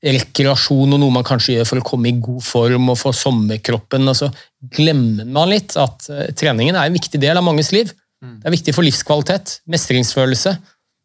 rekreasjon 0.00 0.96
og 0.96 1.00
noe 1.00 1.12
man 1.12 1.26
kanskje 1.26 1.58
gjør 1.58 1.66
for 1.68 1.80
å 1.80 1.84
komme 1.84 2.08
i 2.08 2.20
god 2.24 2.44
form 2.44 2.88
og 2.92 2.98
få 3.00 3.12
sommerkroppen. 3.16 4.08
og 4.08 4.16
Så 4.16 4.30
glemmer 4.76 5.28
man 5.28 5.50
litt 5.52 5.76
at 5.80 6.08
eh, 6.08 6.30
treningen 6.36 6.76
er 6.76 6.88
en 6.88 6.96
viktig 6.96 7.20
del 7.20 7.36
av 7.36 7.44
manges 7.44 7.72
liv. 7.74 7.92
Mm. 8.24 8.38
Det 8.40 8.48
er 8.48 8.56
viktig 8.56 8.76
for 8.76 8.86
livskvalitet, 8.86 9.58
mestringsfølelse, 9.68 10.54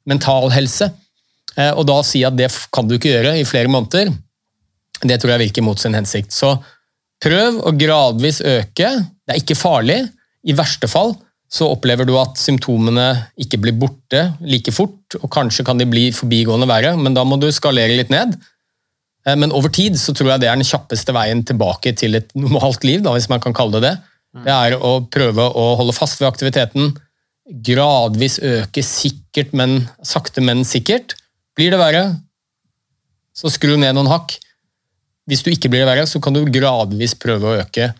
mental 0.07 0.47
helse. 0.55 0.89
Eh, 1.55 1.71
og 1.71 1.85
da 1.87 1.99
si 2.05 2.23
at 2.27 2.37
det 2.37 2.51
kan 2.73 2.87
du 2.87 2.97
ikke 2.97 3.13
gjøre 3.13 3.35
i 3.39 3.47
flere 3.47 3.71
måneder, 3.71 4.11
det 5.05 5.19
tror 5.19 5.35
jeg 5.35 5.47
virker 5.47 5.65
mot 5.65 5.79
sin 5.79 5.95
hensikt. 5.95 6.33
Så 6.35 6.55
prøv 7.23 7.61
å 7.63 7.73
gradvis 7.75 8.41
øke. 8.45 8.91
Det 9.25 9.35
er 9.35 9.41
ikke 9.41 9.57
farlig. 9.59 10.01
I 10.45 10.55
verste 10.57 10.89
fall 10.91 11.15
så 11.51 11.67
opplever 11.71 12.07
du 12.07 12.15
at 12.19 12.39
symptomene 12.41 13.07
ikke 13.39 13.59
blir 13.61 13.75
borte 13.77 14.21
like 14.43 14.73
fort, 14.75 15.15
og 15.21 15.29
kanskje 15.31 15.65
kan 15.67 15.79
de 15.79 15.87
bli 15.87 16.09
forbigående 16.15 16.67
verre, 16.69 16.95
men 16.97 17.15
da 17.15 17.23
må 17.27 17.37
du 17.39 17.47
skalere 17.53 17.95
litt 17.95 18.11
ned. 18.13 18.35
Eh, 19.27 19.37
men 19.39 19.53
over 19.55 19.71
tid 19.73 19.97
så 19.99 20.15
tror 20.15 20.33
jeg 20.33 20.43
det 20.43 20.51
er 20.51 20.59
den 20.59 20.67
kjappeste 20.67 21.15
veien 21.15 21.45
tilbake 21.47 21.95
til 21.97 22.19
et 22.19 22.33
normalt 22.37 22.83
liv, 22.87 23.03
da, 23.05 23.13
hvis 23.15 23.29
man 23.31 23.43
kan 23.43 23.55
kalle 23.55 23.79
det 23.79 23.89
det. 23.89 23.95
Det 24.43 24.51
er 24.51 24.75
å 24.75 24.97
prøve 25.07 25.45
å 25.47 25.65
holde 25.79 25.95
fast 25.95 26.19
ved 26.19 26.27
aktiviteten, 26.27 26.89
gradvis 27.63 28.39
øke 28.43 28.83
sikkert, 28.83 29.53
men 29.55 29.85
sakte, 30.03 30.43
men 30.43 30.65
sikkert. 30.67 31.15
Blir 31.55 31.71
det 31.71 31.79
verre, 31.79 32.05
så 33.35 33.51
skru 33.51 33.75
ned 33.79 33.95
noen 33.95 34.11
hakk. 34.11 34.37
Hvis 35.25 35.43
du 35.45 35.51
ikke 35.51 35.71
blir 35.71 35.83
det 35.83 35.89
verre, 35.89 36.07
så 36.09 36.21
kan 36.21 36.35
du 36.35 36.43
gradvis 36.45 37.15
prøve 37.17 37.49
å 37.51 37.61
øke. 37.63 37.91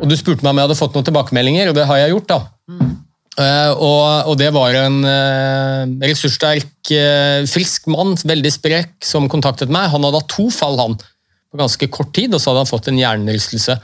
Og 0.00 0.10
Du 0.10 0.16
spurte 0.18 0.42
meg 0.42 0.54
om 0.54 0.60
jeg 0.60 0.68
hadde 0.68 0.78
fått 0.78 0.94
noen 0.96 1.06
tilbakemeldinger, 1.06 1.70
og 1.70 1.76
det 1.76 1.86
har 1.88 2.00
jeg 2.00 2.14
gjort. 2.14 2.30
da. 2.32 2.40
Uh, 3.34 3.72
og, 3.82 4.02
og, 4.30 4.36
det 4.38 4.52
var 4.54 4.76
en 4.78 5.00
uh, 5.02 5.82
ressurssterk, 6.06 6.70
uh, 6.94 7.42
frisk 7.50 7.88
mann, 7.90 8.14
veldig 8.22 8.52
sprek, 8.54 8.94
som 9.02 9.26
kontaktet 9.30 9.72
meg. 9.74 9.90
Han 9.90 10.06
hadde 10.06 10.22
hatt 10.22 10.30
to 10.30 10.46
fall 10.54 10.78
han, 10.78 10.94
på 11.50 11.58
ganske 11.58 11.90
kort 11.94 12.14
tid, 12.14 12.34
og 12.34 12.42
så 12.42 12.52
hadde 12.52 12.64
han 12.64 12.70
fått 12.70 12.90
en 12.90 13.00
hjernerystelse. 13.02 13.76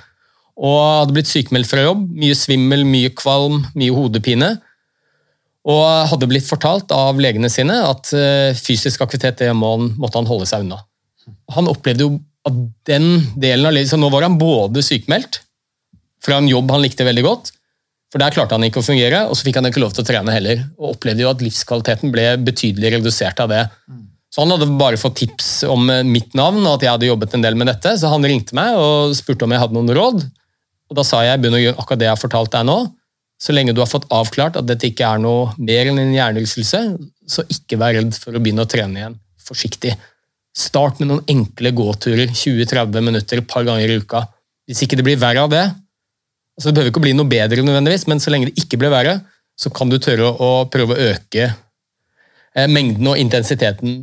Og 0.60 0.78
hadde 1.02 1.16
blitt 1.16 1.30
sykemeldt 1.30 1.70
fra 1.70 1.82
jobb. 1.82 2.06
Mye 2.20 2.36
svimmel, 2.38 2.84
mye 2.86 3.10
kvalm, 3.16 3.64
mye 3.74 3.94
hodepine. 3.96 4.52
Og 5.68 6.08
hadde 6.08 6.28
blitt 6.30 6.48
fortalt 6.48 6.92
av 6.94 7.18
legene 7.20 7.50
sine 7.52 7.74
at 7.84 8.12
eh, 8.16 8.56
fysisk 8.56 9.02
aktivitet 9.04 9.42
det 9.42 9.52
måtte 9.52 10.16
han 10.16 10.28
holde 10.28 10.48
seg 10.48 10.64
unna. 10.64 10.80
Han 11.52 11.68
opplevde 11.68 12.06
jo 12.06 12.14
at 12.48 12.56
den 12.88 13.08
delen 13.36 13.68
av 13.68 13.74
livet, 13.76 13.90
så 13.90 13.98
Nå 14.00 14.08
var 14.12 14.24
han 14.24 14.38
både 14.40 14.80
sykemeldt 14.84 15.42
fra 16.24 16.38
en 16.40 16.48
jobb 16.48 16.70
han 16.72 16.82
likte 16.84 17.04
veldig 17.06 17.24
godt, 17.24 17.50
for 18.10 18.22
der 18.22 18.34
klarte 18.34 18.56
han 18.56 18.64
ikke 18.66 18.82
å 18.82 18.86
fungere, 18.86 19.22
og 19.28 19.36
så 19.38 19.46
fikk 19.46 19.60
han 19.60 19.68
ikke 19.68 19.82
lov 19.82 19.92
til 19.94 20.02
å 20.02 20.08
trene 20.08 20.34
heller. 20.34 20.64
Og 20.80 20.96
opplevde 20.96 21.22
jo 21.22 21.30
at 21.30 21.44
livskvaliteten 21.44 22.10
ble 22.12 22.24
betydelig 22.42 22.96
redusert 22.96 23.40
av 23.44 23.52
det. 23.52 23.62
Så 24.30 24.42
Han 24.42 24.52
hadde 24.54 24.68
bare 24.78 24.98
fått 25.00 25.20
tips 25.22 25.64
om 25.66 25.88
eh, 25.90 26.06
mitt 26.06 26.34
navn 26.38 26.62
og 26.62 26.76
at 26.76 26.86
jeg 26.86 26.94
hadde 26.94 27.08
jobbet 27.10 27.36
en 27.36 27.44
del 27.44 27.58
med 27.58 27.70
dette, 27.70 27.96
så 27.98 28.12
han 28.12 28.26
ringte 28.26 28.54
meg 28.56 28.78
og 28.78 29.14
spurte 29.18 29.46
om 29.46 29.54
jeg 29.54 29.62
hadde 29.62 29.76
noen 29.76 29.94
råd. 29.96 30.24
Og 30.90 30.98
Da 30.98 31.04
sa 31.06 31.22
jeg 31.26 31.38
akkurat 31.38 31.98
det 31.98 32.08
jeg 32.08 32.14
har 32.14 32.20
fortalt 32.20 32.52
deg 32.54 32.66
nå. 32.66 32.78
Så 33.40 33.54
lenge 33.56 33.72
du 33.72 33.80
har 33.80 33.88
fått 33.88 34.08
avklart 34.12 34.58
at 34.60 34.68
dette 34.68 34.90
ikke 34.90 35.06
er 35.08 35.20
noe 35.22 35.54
mer 35.58 35.88
enn 35.88 36.00
en 36.02 36.12
hjernerystelse, 36.12 36.80
så 37.24 37.44
ikke 37.48 37.78
vær 37.80 37.96
redd 37.96 38.12
for 38.20 38.36
å 38.36 38.42
begynne 38.42 38.66
å 38.66 38.70
trene 38.70 39.00
igjen. 39.00 39.16
Forsiktig. 39.40 39.94
Start 40.56 41.00
med 41.00 41.08
noen 41.08 41.30
enkle 41.30 41.72
gåturer, 41.76 42.28
20-30 42.28 43.06
minutter 43.06 43.40
et 43.40 43.48
par 43.48 43.64
ganger 43.64 43.88
i 43.88 44.00
uka. 44.02 44.26
Hvis 44.68 44.84
ikke 44.84 44.98
det 45.00 45.06
blir 45.06 45.20
verre 45.20 45.46
av 45.46 45.52
det 45.52 45.64
altså 46.60 46.68
Det 46.68 46.76
behøver 46.76 46.92
ikke 46.92 47.00
bli 47.06 47.14
noe 47.16 47.30
bedre, 47.30 47.62
nødvendigvis, 47.64 48.02
men 48.10 48.20
så 48.20 48.32
lenge 48.32 48.50
det 48.50 48.60
ikke 48.60 48.76
blir 48.82 48.92
verre, 48.92 49.14
så 49.56 49.70
kan 49.72 49.88
du 49.88 49.96
tørre 49.96 50.28
å 50.28 50.50
prøve 50.68 50.92
å 50.92 51.06
øke 51.14 51.46
eh, 51.46 52.66
mengden 52.68 53.08
og 53.08 53.16
intensiteten 53.16 54.02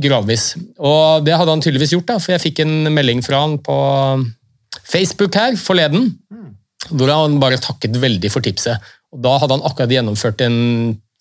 gradvis. 0.00 0.54
Og 0.78 1.26
det 1.26 1.34
hadde 1.36 1.52
han 1.52 1.60
tydeligvis 1.60 1.92
gjort, 1.92 2.08
da, 2.08 2.16
for 2.22 2.32
jeg 2.32 2.44
fikk 2.46 2.62
en 2.64 2.88
melding 2.94 3.20
fra 3.26 3.42
han 3.42 3.58
på 3.60 3.76
Facebook 4.88 5.36
her 5.36 5.58
forleden. 5.60 6.08
Hvor 6.90 7.10
han 7.12 7.40
bare 7.42 7.60
takket 7.62 7.96
veldig 8.00 8.30
for 8.32 8.44
tipset. 8.44 8.82
Og 9.14 9.22
Da 9.24 9.38
hadde 9.38 9.56
han 9.56 9.66
akkurat 9.66 9.92
gjennomført 9.94 10.42
en 10.44 10.58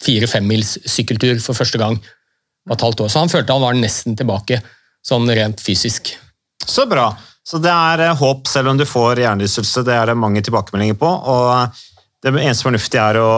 fire-femmils 0.04 0.78
sykkeltur 0.90 1.40
for 1.44 1.58
første 1.58 1.80
gang 1.80 2.00
på 2.00 2.76
et 2.76 2.86
halvt 2.86 3.06
år. 3.06 3.12
Så 3.12 3.22
han 3.24 3.32
følte 3.32 3.56
han 3.56 3.64
var 3.64 3.78
nesten 3.78 4.18
tilbake, 4.20 4.60
sånn 5.06 5.30
rent 5.30 5.62
fysisk. 5.64 6.16
Så 6.64 6.88
bra. 6.90 7.12
Så 7.44 7.60
det 7.60 7.72
er 7.72 8.06
eh, 8.06 8.16
håp 8.20 8.48
selv 8.48 8.72
om 8.72 8.80
du 8.80 8.86
får 8.88 9.24
hjernerystelse. 9.24 9.84
Det 9.84 9.96
er 9.96 10.12
det 10.12 10.20
mange 10.20 10.44
tilbakemeldinger 10.46 10.98
på. 11.00 11.10
og 11.10 11.50
eh, 11.58 11.84
Det 12.24 12.32
eneste 12.34 12.70
fornuftige 12.70 13.10
er 13.12 13.20
å 13.20 13.32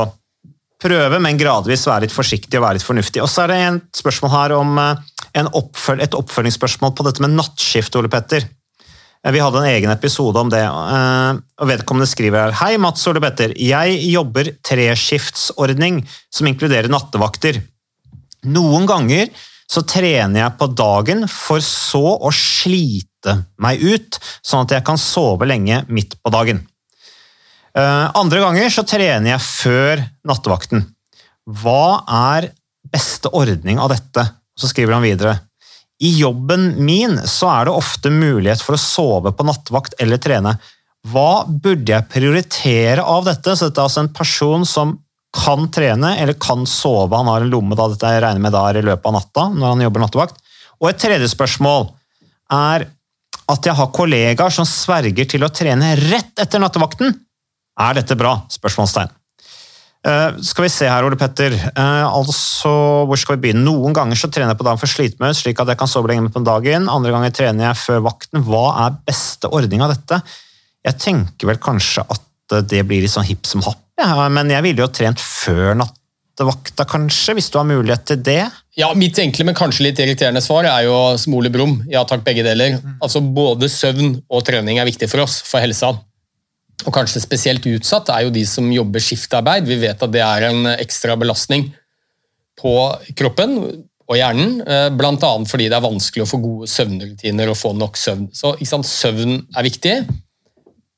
prøve, 0.81 1.19
men 1.23 1.39
gradvis 1.39 1.87
være 1.89 2.05
litt 2.05 2.13
forsiktig 2.13 2.59
og 2.59 2.67
være 2.67 2.79
litt 2.79 2.85
fornuftig. 2.85 3.23
Og 3.23 3.31
så 3.31 3.45
er 3.45 3.51
det 3.51 3.61
et 3.63 4.01
spørsmål 4.01 4.33
her 4.35 4.55
om 4.59 4.77
eh, 4.81 5.49
oppføl 5.57 6.03
et 6.05 6.17
oppfølgingsspørsmål 6.17 6.93
på 6.95 7.07
dette 7.07 7.25
med 7.25 7.33
nattskift, 7.35 7.97
Ole 7.97 8.11
Petter. 8.13 8.45
Eh, 9.25 9.31
vi 9.31 9.41
hadde 9.41 9.57
en 9.57 9.71
egen 9.73 9.91
episode 9.91 10.39
om 10.39 10.51
det. 10.53 10.61
Eh, 10.61 11.41
og 11.61 11.71
Vedkommende 11.71 12.09
skriver 12.09 12.45
her 12.45 12.59
Hei, 12.61 12.77
Mats 12.81 13.05
Ole 13.09 13.23
Petter. 13.23 13.55
Jeg 13.57 13.97
jobber 14.11 14.53
treskiftsordning 14.65 16.03
som 16.29 16.49
inkluderer 16.49 16.91
nattevakter. 16.91 17.61
Noen 18.45 18.85
ganger 18.85 19.31
så 19.65 19.81
trener 19.81 20.43
jeg 20.43 20.57
på 20.59 20.67
dagen 20.77 21.25
for 21.31 21.63
så 21.65 22.03
å 22.21 22.29
slite 22.35 23.39
meg 23.57 23.81
ut, 23.81 24.19
sånn 24.45 24.67
at 24.67 24.75
jeg 24.75 24.85
kan 24.85 25.01
sove 25.01 25.47
lenge 25.49 25.81
midt 25.89 26.13
på 26.21 26.33
dagen. 26.33 26.61
Eh, 27.75 28.05
andre 28.13 28.43
ganger 28.43 28.69
så 28.69 28.85
trener 28.87 29.33
jeg 29.33 29.47
før 29.47 30.05
nattevakten. 30.29 30.85
Hva 31.49 32.05
er 32.05 32.51
beste 32.93 33.33
ordning 33.33 33.81
av 33.81 33.89
dette? 33.89 34.29
Så 34.55 34.69
skriver 34.69 34.95
han 34.95 35.03
videre. 35.03 35.39
I 36.03 36.11
jobben 36.19 36.73
min 36.83 37.19
så 37.27 37.49
er 37.51 37.67
det 37.67 37.75
ofte 37.75 38.11
mulighet 38.11 38.63
for 38.63 38.75
å 38.75 38.81
sove 38.81 39.31
på 39.31 39.45
nattvakt 39.47 39.95
eller 40.03 40.19
trene. 40.21 40.57
Hva 41.07 41.45
burde 41.47 41.93
jeg 41.93 42.09
prioritere 42.11 43.03
av 43.03 43.27
dette? 43.27 43.55
Så 43.55 43.69
dette 43.69 43.79
er 43.79 43.87
altså 43.87 44.03
en 44.03 44.13
person 44.15 44.65
som 44.67 44.95
kan 45.35 45.67
trene 45.71 46.15
eller 46.21 46.37
kan 46.39 46.65
sove. 46.67 47.15
Han 47.15 47.29
har 47.31 47.43
en 47.43 47.51
lomme 47.51 47.77
da 47.77 47.87
dette 47.91 48.11
jeg 48.11 48.23
regner 48.23 48.43
med 48.43 48.55
da 48.55 48.65
er 48.69 48.79
i 48.79 48.85
løpet 48.87 49.07
av 49.11 49.17
natta 49.17 49.47
når 49.53 49.73
han 49.73 49.85
jobber 49.85 50.05
nattevakt. 50.05 50.41
Og 50.81 50.89
et 50.89 50.99
tredje 50.99 51.29
spørsmål 51.31 51.89
er 52.51 52.87
at 53.51 53.67
jeg 53.67 53.77
har 53.77 53.93
kollegaer 53.93 54.53
som 54.53 54.67
sverger 54.67 55.27
til 55.29 55.45
å 55.45 55.51
trene 55.53 55.93
rett 55.99 56.41
etter 56.41 56.61
nattevakten. 56.61 57.13
Er 57.79 57.97
dette 57.97 58.17
bra? 58.17 58.39
Spørsmålstegn. 58.51 59.11
Uh, 60.05 60.37
skal 60.45 60.67
vi 60.67 60.69
se 60.69 60.85
her, 60.85 61.05
Ole 61.07 61.17
Petter. 61.17 61.55
Uh, 61.73 62.05
altså, 62.05 62.71
Hvor 63.09 63.17
skal 63.17 63.39
vi 63.39 63.47
begynne? 63.47 63.65
Noen 63.65 63.95
ganger 63.95 64.19
så 64.19 64.29
trener 64.29 64.53
jeg 64.53 64.59
på 64.59 64.67
dagen 64.67 64.81
for 64.81 64.91
slitmør, 64.91 65.33
slik 65.33 65.61
at 65.63 65.71
jeg 65.71 65.79
kan 65.79 65.89
sove 65.89 66.11
lenge 66.11 66.29
på 66.33 66.43
dagen. 66.45 66.85
Andre 66.93 67.13
ganger 67.15 67.33
trener 67.33 67.71
jeg 67.71 67.81
før 67.81 68.03
vakten. 68.11 68.43
Hva 68.45 68.67
er 68.85 68.99
beste 69.07 69.49
ordning 69.49 69.81
av 69.81 69.95
dette? 69.95 70.21
Jeg 70.85 71.01
tenker 71.01 71.49
vel 71.49 71.61
kanskje 71.61 72.05
at 72.05 72.59
det 72.69 72.83
blir 72.85 73.01
litt 73.01 73.15
sånn 73.15 73.25
hipp 73.25 73.47
som 73.49 73.63
happ, 73.65 73.81
ja, 73.99 74.27
men 74.29 74.51
jeg 74.51 74.63
ville 74.65 74.83
jo 74.83 74.91
trent 74.91 75.21
før 75.23 75.71
nattevakta, 75.79 76.85
kanskje, 76.89 77.37
hvis 77.37 77.47
du 77.51 77.59
har 77.61 77.67
mulighet 77.67 78.03
til 78.09 78.19
det? 78.27 78.41
Ja, 78.75 78.89
Mitt 78.97 79.19
enkle, 79.23 79.47
men 79.47 79.55
kanskje 79.55 79.87
litt 79.87 80.01
irriterende 80.03 80.43
svar 80.43 80.67
er 80.67 80.83
jo 80.85 80.97
smole 81.19 81.49
brum. 81.53 81.77
Ja 81.89 82.03
takk, 82.07 82.25
begge 82.25 82.43
deler. 82.43 82.75
Mm. 82.75 82.97
Altså 82.99 83.23
Både 83.23 83.69
søvn 83.71 84.17
og 84.27 84.43
trening 84.47 84.81
er 84.81 84.89
viktig 84.89 85.07
for 85.11 85.23
oss, 85.23 85.39
for 85.47 85.63
helsa. 85.63 85.93
Og 86.83 86.91
kanskje 86.93 87.23
spesielt 87.23 87.65
utsatt 87.71 88.11
er 88.13 88.25
jo 88.25 88.33
de 88.35 88.43
som 88.49 88.67
jobber 88.73 89.01
skiftarbeid. 89.01 89.67
Vi 89.69 89.79
vet 89.81 90.01
at 90.01 90.11
det 90.13 90.21
er 90.21 90.49
en 90.49 90.67
ekstra 90.75 91.15
belastning 91.17 91.69
på 92.59 92.75
kroppen 93.17 93.57
og 94.05 94.19
hjernen, 94.19 94.59
eh, 94.61 94.89
bl.a. 94.93 95.31
fordi 95.49 95.69
det 95.71 95.77
er 95.77 95.85
vanskelig 95.85 96.25
å 96.25 96.29
få 96.29 96.39
gode 96.43 96.69
søvnrutiner 96.69 97.49
og 97.49 97.57
få 97.57 97.73
nok 97.77 97.97
søvn. 97.97 98.27
Så 98.37 98.53
sant, 98.69 98.85
Søvn 98.85 99.39
er 99.57 99.65
viktig, 99.65 99.95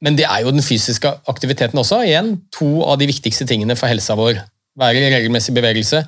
men 0.04 0.18
det 0.20 0.28
er 0.28 0.44
jo 0.44 0.52
den 0.54 0.66
fysiske 0.66 1.10
aktiviteten 1.32 1.80
også. 1.80 2.02
Igjen, 2.06 2.36
to 2.54 2.84
av 2.86 3.00
de 3.00 3.08
viktigste 3.10 3.48
tingene 3.50 3.78
for 3.80 3.90
helsa 3.90 4.18
vår. 4.20 4.42
Være 4.78 5.00
i 5.00 5.14
regelmessig 5.14 5.56
bevegelse, 5.56 6.04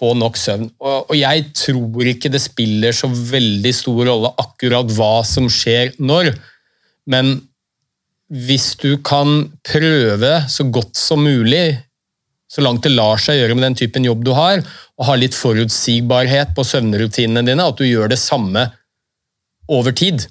få 0.00 0.14
nok 0.16 0.38
søvn. 0.40 0.70
Og, 0.80 1.12
og 1.12 1.18
jeg 1.18 1.44
tror 1.60 2.10
ikke 2.14 2.32
det 2.32 2.40
spiller 2.42 2.96
så 2.96 3.10
veldig 3.10 3.74
stor 3.76 4.00
rolle 4.08 4.32
akkurat 4.40 4.96
hva 4.96 5.12
som 5.28 5.50
skjer 5.52 5.92
når, 6.00 6.32
men 7.10 7.36
hvis 8.30 8.74
du 8.78 8.94
kan 9.02 9.48
prøve 9.66 10.34
så 10.48 10.66
godt 10.70 10.94
som 10.98 11.24
mulig, 11.26 11.80
så 12.50 12.62
langt 12.62 12.84
det 12.86 12.92
lar 12.94 13.18
seg 13.22 13.40
gjøre 13.40 13.56
med 13.56 13.68
den 13.68 13.78
typen 13.78 14.06
jobb 14.06 14.24
du 14.26 14.32
har, 14.34 14.62
og 14.98 15.06
ha 15.06 15.16
litt 15.18 15.36
forutsigbarhet 15.38 16.54
på 16.56 16.66
søvnrutinene 16.66 17.44
dine, 17.46 17.66
at 17.66 17.78
du 17.78 17.86
gjør 17.86 18.10
det 18.10 18.20
samme 18.22 18.68
over 19.70 19.94
tid. 19.94 20.26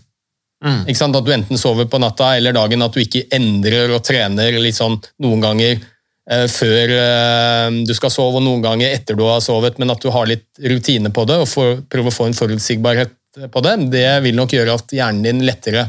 Mm. 0.63 0.83
At 0.88 1.23
du 1.23 1.31
enten 1.31 1.59
sover 1.59 1.88
på 1.88 1.99
natta 2.03 2.33
eller 2.35 2.55
dagen, 2.55 2.83
at 2.83 2.95
du 2.95 2.99
ikke 3.03 3.27
endrer 3.35 3.91
og 3.95 4.03
trener 4.03 4.59
sånn 4.75 4.97
noen 5.23 5.43
ganger 5.43 5.77
eh, 5.77 6.47
før 6.51 6.95
eh, 6.95 7.77
du 7.88 7.93
skal 7.95 8.12
sove, 8.12 8.39
og 8.39 8.47
noen 8.47 8.63
ganger 8.63 8.91
etter 8.91 9.15
du 9.15 9.23
har 9.27 9.43
sovet, 9.43 9.79
men 9.79 9.91
at 9.91 10.03
du 10.03 10.12
har 10.12 10.27
litt 10.27 10.47
rutine 10.59 11.12
på 11.15 11.27
det 11.27 11.39
og 11.39 11.47
får, 11.51 11.79
prøver 11.88 12.12
å 12.12 12.15
få 12.15 12.27
en 12.27 12.39
forutsigbarhet 12.41 13.15
på 13.51 13.63
det, 13.63 13.77
det 13.93 14.09
vil 14.25 14.39
nok 14.39 14.55
gjøre 14.55 14.75
at 14.79 14.91
hjernen 14.95 15.23
din 15.23 15.47
lettere 15.47 15.88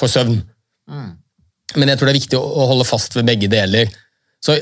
får 0.00 0.16
søvn. 0.16 0.40
Mm. 0.90 1.10
Men 1.76 1.92
jeg 1.92 1.98
tror 1.98 2.08
det 2.08 2.14
er 2.14 2.20
viktig 2.20 2.38
å 2.40 2.68
holde 2.72 2.86
fast 2.88 3.16
ved 3.18 3.28
begge 3.28 3.50
deler. 3.50 3.90
Så 4.40 4.56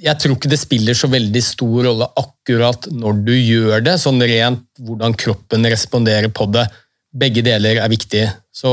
Jeg 0.00 0.16
tror 0.18 0.34
ikke 0.34 0.50
det 0.50 0.58
spiller 0.58 0.96
så 0.96 1.10
veldig 1.12 1.42
stor 1.44 1.84
rolle 1.86 2.06
akkurat 2.18 2.88
når 2.90 3.18
du 3.26 3.34
gjør 3.36 3.82
det, 3.84 3.98
sånn 4.00 4.22
rent 4.24 4.64
hvordan 4.80 5.14
kroppen 5.14 5.68
responderer 5.68 6.32
på 6.32 6.48
det. 6.50 6.64
Begge 7.12 7.44
deler 7.44 7.82
er 7.82 7.92
viktig. 7.92 8.24
Så 8.50 8.70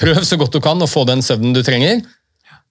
prøv 0.00 0.20
så 0.26 0.36
godt 0.40 0.52
du 0.52 0.60
kan 0.64 0.80
å 0.82 0.90
få 0.90 1.06
den 1.08 1.24
søvnen 1.24 1.56
du 1.56 1.62
trenger, 1.64 2.02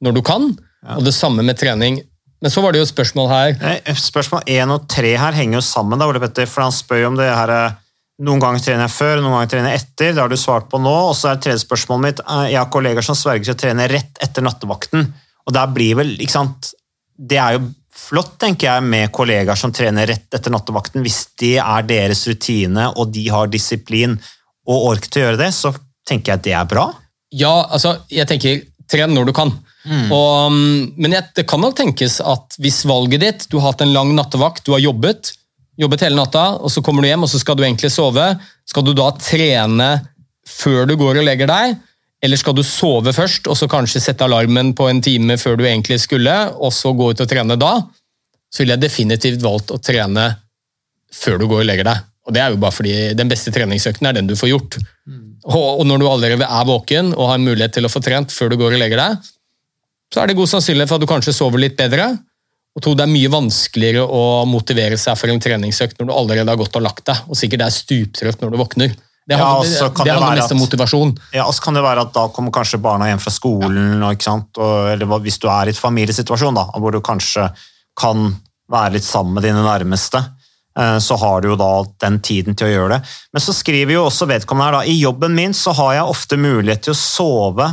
når 0.06 0.20
du 0.20 0.22
kan. 0.26 0.52
Og 0.96 1.04
det 1.04 1.16
samme 1.18 1.44
med 1.44 1.58
trening. 1.60 2.00
Men 2.40 2.54
så 2.54 2.62
var 2.64 2.72
det 2.72 2.84
jo 2.84 2.88
spørsmål 2.88 3.28
her. 3.34 3.58
Spørsmål 4.00 4.48
én 4.48 4.72
og 4.72 4.86
tre 4.92 5.12
her 5.20 5.36
henger 5.36 5.60
jo 5.60 5.66
sammen, 5.66 6.00
da, 6.00 6.08
Ole 6.08 6.22
Petter, 6.24 6.48
for 6.48 6.64
han 6.64 6.76
spør 6.76 7.02
jo 7.04 7.10
om 7.12 7.18
det 7.20 7.28
her 7.28 7.52
eh, 7.52 7.80
noen 8.26 8.42
ganger 8.42 8.64
trener 8.64 8.88
jeg 8.88 8.96
før, 8.96 9.22
noen 9.22 9.38
ganger 9.38 9.52
trener 9.54 9.74
jeg 9.74 9.82
etter. 9.84 10.14
Det 10.14 10.22
har 10.22 10.32
du 10.32 10.38
svart 10.40 10.70
på 10.72 10.80
nå. 10.82 10.96
Og 11.10 11.16
så 11.18 11.32
er 11.32 11.42
tredje 11.44 11.64
spørsmålet 11.64 12.06
mitt 12.06 12.22
eh, 12.26 12.46
Jeg 12.54 12.60
har 12.60 12.72
kollegaer 12.74 13.06
som 13.06 13.18
sverger 13.18 13.48
til 13.48 13.56
å 13.56 13.62
trene 13.64 13.90
rett 13.92 14.24
etter 14.24 14.46
nattevakten. 14.46 15.06
Og 15.48 15.56
der 15.56 15.70
blir 15.74 16.00
vel, 16.02 16.16
ikke 16.20 16.36
sant 16.36 16.74
Det 17.16 17.40
er 17.40 17.58
jo 17.58 17.70
flott, 18.00 18.36
tenker 18.40 18.70
jeg, 18.70 18.88
med 18.92 19.12
kollegaer 19.16 19.60
som 19.60 19.74
trener 19.76 20.08
rett 20.08 20.36
etter 20.36 20.54
nattevakten. 20.54 21.04
Hvis 21.04 21.22
det 21.40 21.58
er 21.60 21.88
deres 21.88 22.26
rutine, 22.30 22.90
og 22.96 23.12
de 23.12 23.26
har 23.32 23.52
disiplin 23.52 24.16
og 24.70 24.92
ork 24.94 25.08
til 25.10 25.22
å 25.22 25.26
gjøre 25.26 25.42
det, 25.42 25.50
så 25.56 25.74
tenker 26.08 26.32
jeg 26.32 26.40
at 26.40 26.46
det 26.46 26.56
er 26.56 26.70
bra. 26.70 26.86
Ja, 27.36 27.52
altså, 27.68 27.98
jeg 28.12 28.28
tenker 28.30 28.62
tren 28.90 29.12
når 29.14 29.30
du 29.30 29.34
kan. 29.36 29.52
Mm. 29.84 30.08
Og, 30.16 30.54
mm, 30.54 30.96
men 31.00 31.16
jeg, 31.16 31.28
det 31.40 31.46
kan 31.50 31.62
nok 31.64 31.76
tenkes 31.78 32.20
at 32.24 32.58
hvis 32.60 32.82
valget 32.84 33.22
ditt 33.24 33.46
Du 33.48 33.56
har 33.58 33.70
hatt 33.70 33.84
en 33.86 33.94
lang 33.96 34.12
nattevakt, 34.18 34.66
du 34.68 34.74
har 34.76 34.82
jobbet, 34.84 35.32
jobbet 35.80 36.06
hele 36.06 36.18
natta, 36.20 36.46
og 36.60 36.72
så 36.72 36.84
kommer 36.86 37.04
du 37.04 37.10
hjem 37.10 37.24
og 37.26 37.32
så 37.32 37.40
skal 37.42 37.58
du 37.58 37.64
egentlig 37.66 37.92
sove. 37.94 38.26
Skal 38.68 38.86
du 38.86 38.92
da 38.98 39.10
trene 39.20 39.92
før 40.50 40.90
du 40.90 40.96
går 41.00 41.22
og 41.22 41.28
legger 41.28 41.50
deg, 41.50 41.78
eller 42.26 42.40
skal 42.42 42.56
du 42.58 42.66
sove 42.68 43.14
først 43.16 43.48
og 43.48 43.56
så 43.56 43.70
kanskje 43.72 44.02
sette 44.04 44.26
alarmen 44.26 44.74
på 44.76 44.90
en 44.92 45.00
time 45.04 45.38
før 45.40 45.60
du 45.60 45.66
egentlig 45.68 46.02
skulle, 46.04 46.36
og 46.58 46.74
så 46.76 46.92
gå 46.98 47.14
ut 47.14 47.24
og 47.24 47.32
trene 47.32 47.58
da? 47.60 47.78
Så 48.50 48.64
ville 48.64 48.76
jeg 48.76 48.88
definitivt 48.88 49.44
valgt 49.46 49.72
å 49.72 49.80
trene 49.80 50.32
før 51.14 51.40
du 51.40 51.48
går 51.48 51.64
og 51.64 51.70
legger 51.70 51.88
deg. 51.88 52.06
Og 52.28 52.34
Det 52.36 52.42
er 52.44 52.54
jo 52.54 52.62
bare 52.62 52.76
fordi 52.76 52.96
den 53.18 53.30
beste 53.30 53.54
treningsøkten 53.54 54.06
er 54.06 54.18
den 54.18 54.28
du 54.30 54.36
får 54.38 54.52
gjort. 54.52 54.78
Mm. 55.10 55.40
Og 55.50 55.86
når 55.88 56.02
du 56.02 56.08
allerede 56.10 56.46
er 56.46 56.66
våken 56.68 57.14
og 57.16 57.32
har 57.32 57.42
mulighet 57.42 57.78
til 57.78 57.88
å 57.88 57.92
få 57.92 58.02
trent 58.06 58.34
før 58.34 58.52
du 58.52 58.60
går 58.60 58.76
og 58.76 58.82
legger 58.84 59.02
deg, 59.02 59.30
så 60.14 60.22
er 60.22 60.30
det 60.30 60.38
god 60.38 60.50
sannsynlighet 60.52 60.92
for 60.92 61.00
at 61.00 61.06
du 61.06 61.10
kanskje 61.10 61.34
sover 61.38 61.62
litt 61.62 61.78
bedre, 61.78 62.12
og 62.80 62.86
to, 62.86 62.96
Det 62.96 63.06
er 63.06 63.12
mye 63.12 63.30
vanskeligere 63.32 64.06
å 64.08 64.24
motivere 64.48 64.98
seg 65.00 65.20
for 65.20 65.32
en 65.32 65.42
treningsøkt 65.44 66.00
når 66.00 66.10
du 66.10 66.16
allerede 66.16 66.54
har 66.54 66.60
gått 66.60 66.80
og 66.80 66.86
lagt 66.86 67.06
deg, 67.12 67.28
og 67.28 67.38
sikkert 67.38 67.68
er 67.68 67.76
stuptrøtt 67.76 68.42
når 68.42 68.56
du 68.56 68.60
våkner. 68.62 68.98
Det 69.30 69.38
handler, 69.38 69.70
ja, 69.70 69.90
det, 69.94 70.06
det 70.08 70.14
handler 70.16 70.40
mest 70.40 70.54
om 70.56 70.62
motivasjon. 70.64 71.12
Ja, 71.36 71.44
og 71.46 71.54
så 71.54 71.62
kan 71.62 71.76
det 71.78 71.84
være 71.86 72.08
at 72.08 72.16
Da 72.16 72.24
kommer 72.34 72.54
kanskje 72.56 72.80
barna 72.82 73.12
hjem 73.12 73.22
fra 73.22 73.34
skolen, 73.34 74.02
og, 74.02 74.24
og, 74.58 74.78
eller 74.90 75.20
hvis 75.26 75.38
du 75.38 75.46
er 75.52 75.70
i 75.70 75.76
et 75.76 75.82
familiesituasjon 75.82 76.58
da, 76.58 76.66
hvor 76.80 76.96
du 76.96 77.02
kanskje 77.06 77.46
kan 78.00 78.32
være 78.72 78.96
litt 78.96 79.06
sammen 79.06 79.36
med 79.38 79.46
dine 79.46 79.62
nærmeste, 79.66 80.24
eh, 80.80 80.98
så 81.04 81.18
har 81.22 81.44
du 81.44 81.52
jo 81.52 81.60
da 81.60 81.70
den 82.06 82.18
tiden 82.26 82.58
til 82.58 82.70
å 82.70 82.72
gjøre 82.72 82.96
det. 82.96 83.14
Men 83.36 83.44
så 83.44 83.54
skriver 83.54 83.98
jo 83.98 84.08
også 84.08 84.30
vedkommende 84.30 84.70
her 84.70 84.80
da, 84.80 84.84
i 84.90 84.98
jobben 84.98 85.36
min 85.38 85.54
så 85.58 85.76
har 85.78 86.00
jeg 86.00 86.16
ofte 86.16 86.40
mulighet 86.40 86.88
til 86.88 86.96
å 86.96 87.02
sove 87.02 87.70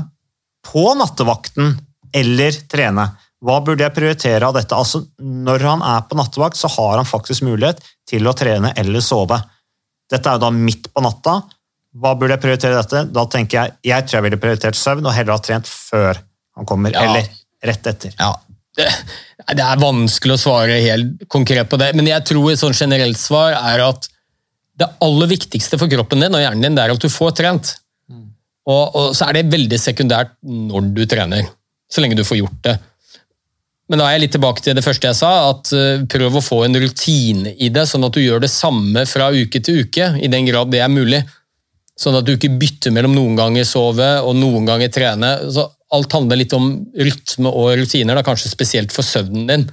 på 0.66 0.85
nattevakten 0.99 1.77
eller 2.16 2.59
trene. 2.69 3.07
Hva 3.44 3.59
burde 3.64 3.85
jeg 3.85 3.94
prioritere 3.96 4.49
av 4.49 4.57
dette? 4.57 4.77
Altså, 4.77 5.03
når 5.20 5.66
han 5.68 5.85
er 5.85 6.07
på 6.09 6.16
nattevakt, 6.16 6.57
så 6.57 6.70
har 6.72 6.96
han 6.96 7.09
faktisk 7.09 7.44
mulighet 7.44 7.83
til 8.09 8.27
å 8.29 8.35
trene 8.37 8.72
eller 8.81 9.05
sove. 9.05 9.38
Dette 10.11 10.31
er 10.31 10.38
jo 10.38 10.44
da 10.46 10.53
midt 10.55 10.88
på 10.94 11.05
natta. 11.05 11.40
Hva 11.96 12.14
burde 12.16 12.37
jeg 12.37 12.44
prioritere 12.44 12.79
dette? 12.79 13.05
Da 13.12 13.25
tenker 13.33 13.59
Jeg 13.59 13.92
jeg 13.92 14.07
tror 14.07 14.18
jeg 14.18 14.27
ville 14.29 14.40
prioritert 14.40 14.79
søvn 14.79 15.07
og 15.07 15.14
heller 15.16 15.37
ha 15.37 15.42
trent 15.42 15.68
før 15.68 16.20
han 16.57 16.68
kommer, 16.68 16.92
ja. 16.94 17.05
eller 17.05 17.29
rett 17.66 17.88
etter. 17.88 18.12
Ja, 18.16 18.33
det, 18.77 18.88
det, 19.53 19.64
er 19.64 19.81
vanskelig 19.81 20.37
å 20.37 20.40
svare 20.40 20.77
helt 20.85 21.25
konkret 21.33 21.68
på 21.68 21.79
det, 21.81 21.92
men 21.96 22.09
jeg 22.09 22.25
tror 22.29 22.51
et 22.53 22.61
sånn 22.61 22.77
generelt 22.77 23.20
svar 23.20 23.57
er 23.57 23.85
at 23.87 24.09
det 24.77 24.88
aller 25.05 25.31
viktigste 25.31 25.79
for 25.81 25.88
kroppen 25.92 26.20
din 26.20 26.37
og 26.37 26.42
hjernen 26.42 26.66
din 26.66 26.77
det 26.77 26.85
er 26.85 26.92
at 26.92 27.01
du 27.01 27.09
får 27.12 27.33
trent. 27.38 27.72
Mm. 28.12 28.27
Og, 28.68 28.83
og 28.96 29.14
så 29.16 29.29
er 29.29 29.38
det 29.38 29.53
veldig 29.53 29.79
sekundært 29.81 30.35
når 30.44 30.90
du 30.96 31.03
trener, 31.09 31.49
så 31.88 32.05
lenge 32.05 32.18
du 32.18 32.25
får 32.29 32.42
gjort 32.42 32.61
det. 32.68 32.77
Men 33.87 34.01
da 34.01 34.09
er 34.09 34.16
jeg 34.16 34.25
litt 34.25 34.35
tilbake 34.35 34.62
til 34.64 34.75
det 34.75 34.83
første 34.83 35.07
jeg 35.07 35.18
sa, 35.18 35.33
at 35.53 35.70
eh, 35.77 36.05
prøv 36.11 36.38
å 36.38 36.44
få 36.44 36.64
en 36.66 36.79
rutine 36.83 37.55
i 37.62 37.70
det, 37.70 37.87
sånn 37.87 38.07
at 38.07 38.16
du 38.16 38.22
gjør 38.22 38.42
det 38.42 38.51
samme 38.51 39.07
fra 39.07 39.31
uke 39.31 39.62
til 39.62 39.85
uke, 39.87 40.11
i 40.18 40.31
den 40.33 40.49
grad 40.49 40.72
det 40.75 40.83
er 40.83 40.90
mulig. 40.92 41.22
Sånn 41.96 42.18
at 42.18 42.27
du 42.27 42.35
ikke 42.35 42.53
bytter 42.61 42.92
mellom 42.92 43.14
noen 43.16 43.38
ganger 43.38 43.64
sove 43.64 44.09
og 44.20 44.35
noen 44.37 44.66
ganger 44.68 44.90
trene. 44.92 45.31
Så 45.55 45.64
alt 45.96 46.12
handler 46.12 46.42
litt 46.42 46.53
om 46.57 46.68
rytme 46.99 47.53
og 47.53 47.77
rutiner, 47.79 48.18
da, 48.18 48.27
kanskje 48.27 48.53
spesielt 48.53 48.92
for 48.92 49.07
søvnen 49.07 49.46
din. 49.49 49.66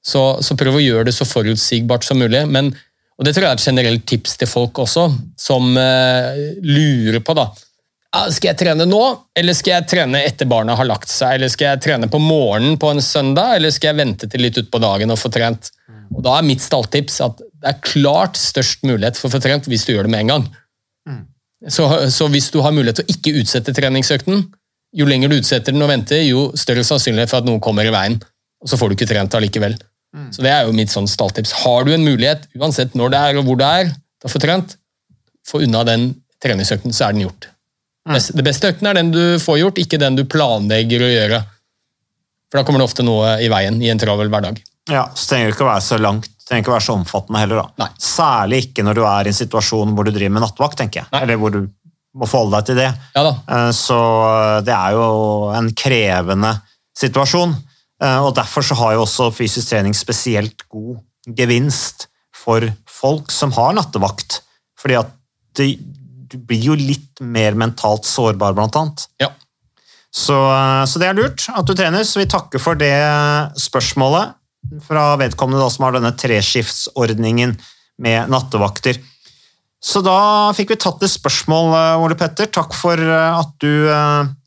Så, 0.00 0.20
så, 0.44 0.56
prøv 0.56 0.78
å 0.78 0.82
gjøre 0.82 1.10
det 1.10 1.14
så 1.16 1.26
forutsigbart 1.28 2.06
som 2.06 2.20
mulig. 2.20 2.42
Men, 2.48 2.72
og 3.20 3.26
Det 3.26 3.34
tror 3.36 3.46
jeg 3.46 3.52
er 3.52 3.60
et 3.60 3.66
generelt 3.68 4.06
tips 4.08 4.38
til 4.40 4.48
folk 4.50 4.80
også, 4.82 5.06
som 5.38 5.76
eh, 5.78 6.40
lurer 6.64 7.20
på 7.24 7.36
da, 7.36 7.50
skal 8.10 8.50
jeg 8.50 8.58
trene 8.58 8.86
nå, 8.88 9.02
eller 9.38 9.54
skal 9.54 9.76
jeg 9.76 9.88
trene 9.92 10.22
etter 10.26 10.48
barna 10.50 10.74
har 10.78 10.88
lagt 10.88 11.10
seg? 11.12 11.36
Eller 11.36 11.50
skal 11.52 11.72
jeg 11.72 11.82
trene 11.84 12.08
på 12.10 12.18
morgenen 12.18 12.78
på 12.80 12.90
en 12.90 13.02
søndag, 13.04 13.54
eller 13.58 13.70
skal 13.74 13.92
jeg 13.92 14.00
vente 14.00 14.28
til 14.30 14.42
litt 14.42 14.58
utpå 14.58 14.80
dagen 14.82 15.14
og 15.14 15.20
få 15.20 15.30
trent? 15.32 15.70
Og 16.10 16.24
Da 16.26 16.38
er 16.38 16.46
mitt 16.46 16.62
stalltips 16.62 17.20
at 17.22 17.38
det 17.38 17.68
er 17.70 17.82
klart 17.84 18.40
størst 18.40 18.82
mulighet 18.88 19.18
for 19.20 19.28
å 19.28 19.36
få 19.36 19.42
trent 19.44 19.68
hvis 19.70 19.84
du 19.86 19.92
gjør 19.92 20.08
det 20.08 20.14
med 20.14 20.24
en 20.24 20.32
gang. 20.32 20.46
Mm. 21.06 21.20
Så, 21.68 21.86
så, 22.10 22.26
hvis 22.32 22.48
du 22.50 22.58
har 22.64 22.74
mulighet 22.74 23.02
til 23.02 23.06
å 23.06 23.14
ikke 23.14 23.36
utsette 23.42 23.74
treningsøkten, 23.76 24.42
jo 24.96 25.06
lenger 25.06 25.30
du 25.30 25.36
utsetter 25.38 25.76
den 25.76 25.84
og 25.84 25.92
venter, 25.92 26.24
jo 26.24 26.48
større 26.58 26.82
sannsynlighet 26.86 27.30
for 27.30 27.42
at 27.42 27.46
noen 27.46 27.62
kommer 27.62 27.86
i 27.86 27.92
veien, 27.94 28.18
og 28.60 28.72
så 28.72 28.80
får 28.80 28.90
du 28.90 28.96
ikke 28.96 29.10
trent 29.12 29.36
allikevel. 29.38 29.76
Mm. 30.16 30.32
Så 30.34 30.42
Det 30.42 30.50
er 30.50 30.66
jo 30.66 30.74
mitt 30.74 30.90
sånn 30.90 31.06
stalltips. 31.06 31.52
Har 31.62 31.86
du 31.86 31.92
en 31.94 32.06
mulighet, 32.06 32.48
uansett 32.58 32.96
når 32.98 33.14
det 33.14 33.22
er 33.28 33.38
og 33.38 33.46
hvor 33.46 33.60
det 33.60 33.70
er, 33.84 33.92
til 34.18 34.30
å 34.30 34.32
få 34.32 34.42
trent, 34.42 34.74
få 35.46 35.62
unna 35.68 35.84
den 35.86 36.10
treningsøkten, 36.42 36.96
så 36.96 37.06
er 37.06 37.14
den 37.14 37.28
gjort. 37.28 37.49
Mm. 38.10 38.18
Det 38.40 38.44
beste 38.46 38.72
økten 38.72 38.90
er 38.90 38.98
den 38.98 39.12
du 39.14 39.22
får 39.42 39.60
gjort, 39.62 39.80
ikke 39.80 40.00
den 40.02 40.18
du 40.18 40.24
planlegger 40.28 41.06
å 41.06 41.10
gjøre. 41.10 41.40
For 42.50 42.58
da 42.58 42.66
kommer 42.66 42.82
det 42.82 42.88
ofte 42.90 43.06
noe 43.06 43.36
i 43.42 43.48
veien 43.52 43.78
i 43.82 43.90
en 43.92 44.00
travel 44.02 44.30
hverdag. 44.32 44.58
Ja, 44.90 45.04
så 45.14 45.30
trenger 45.30 45.50
det 45.50 45.54
ikke 45.54 45.66
å 45.68 45.70
være 45.70 45.84
så 45.86 45.98
langt, 46.02 46.30
trenger 46.48 46.64
ikke 46.64 46.72
å 46.72 46.74
være 46.74 46.86
så 46.88 46.96
omfattende 46.98 47.42
heller. 47.44 47.60
da. 47.62 47.84
Nei. 47.84 47.90
Særlig 48.02 48.64
ikke 48.66 48.84
når 48.86 48.98
du 48.98 49.04
er 49.06 49.28
i 49.28 49.32
en 49.32 49.38
situasjon 49.38 49.94
hvor 49.94 50.08
du 50.08 50.10
driver 50.10 50.34
med 50.34 50.44
nattvakt, 50.46 50.78
tenker 50.80 51.04
jeg. 51.04 51.10
Nei. 51.14 51.22
Eller 51.22 51.38
hvor 51.38 51.54
du 51.54 51.60
må 52.18 52.26
forholde 52.26 52.58
deg 52.58 52.70
til 52.70 52.80
det. 52.80 52.88
Ja. 53.14 53.24
Eh, 53.30 53.70
så 53.76 54.00
eh, 54.26 54.56
det 54.66 54.74
er 54.74 54.96
jo 54.98 55.06
en 55.54 55.70
krevende 55.78 56.54
situasjon. 56.98 57.54
Eh, 58.02 58.18
og 58.18 58.34
Derfor 58.38 58.66
så 58.66 58.78
har 58.80 58.96
jo 58.96 59.04
også 59.04 59.30
fysisk 59.36 59.70
trening 59.70 59.94
spesielt 59.94 60.66
god 60.72 60.98
gevinst 61.38 62.08
for 62.34 62.64
folk 62.90 63.30
som 63.34 63.54
har 63.54 63.76
nattevakt. 63.78 64.40
Fordi 64.80 64.98
at 64.98 65.14
det, 65.58 65.74
du 66.30 66.38
blir 66.38 66.70
jo 66.70 66.76
litt 66.78 67.20
mer 67.20 67.56
mentalt 67.58 68.06
sårbar, 68.08 68.54
blant 68.56 68.76
annet. 68.78 69.06
Ja. 69.22 69.30
Så, 70.10 70.34
eh, 70.34 70.84
så, 70.90 71.00
det 71.02 71.10
er 71.10 71.18
lurt 71.18 71.46
at 71.52 71.66
du 71.66 71.74
trener, 71.76 72.06
så 72.06 72.22
vi 72.22 72.30
takker 72.30 72.62
for 72.62 72.78
det 72.78 72.94
spørsmålet 73.60 74.36
fra 74.86 75.14
vedkommende 75.20 75.62
da, 75.62 75.70
som 75.72 75.86
har 75.86 75.96
denne 75.96 76.12
treskiftsordningen 76.18 77.54
med 78.02 78.32
nattevakter. 78.32 78.98
Så 79.80 80.02
da 80.04 80.52
fikk 80.56 80.74
vi 80.74 80.80
tatt 80.82 81.02
et 81.06 81.12
spørsmål, 81.12 81.72
eh, 81.78 82.04
Ole 82.04 82.18
Petter. 82.18 82.50
Takk 82.52 82.76
for 82.76 83.00
eh, 83.00 83.40
at 83.40 83.54
du 83.62 83.86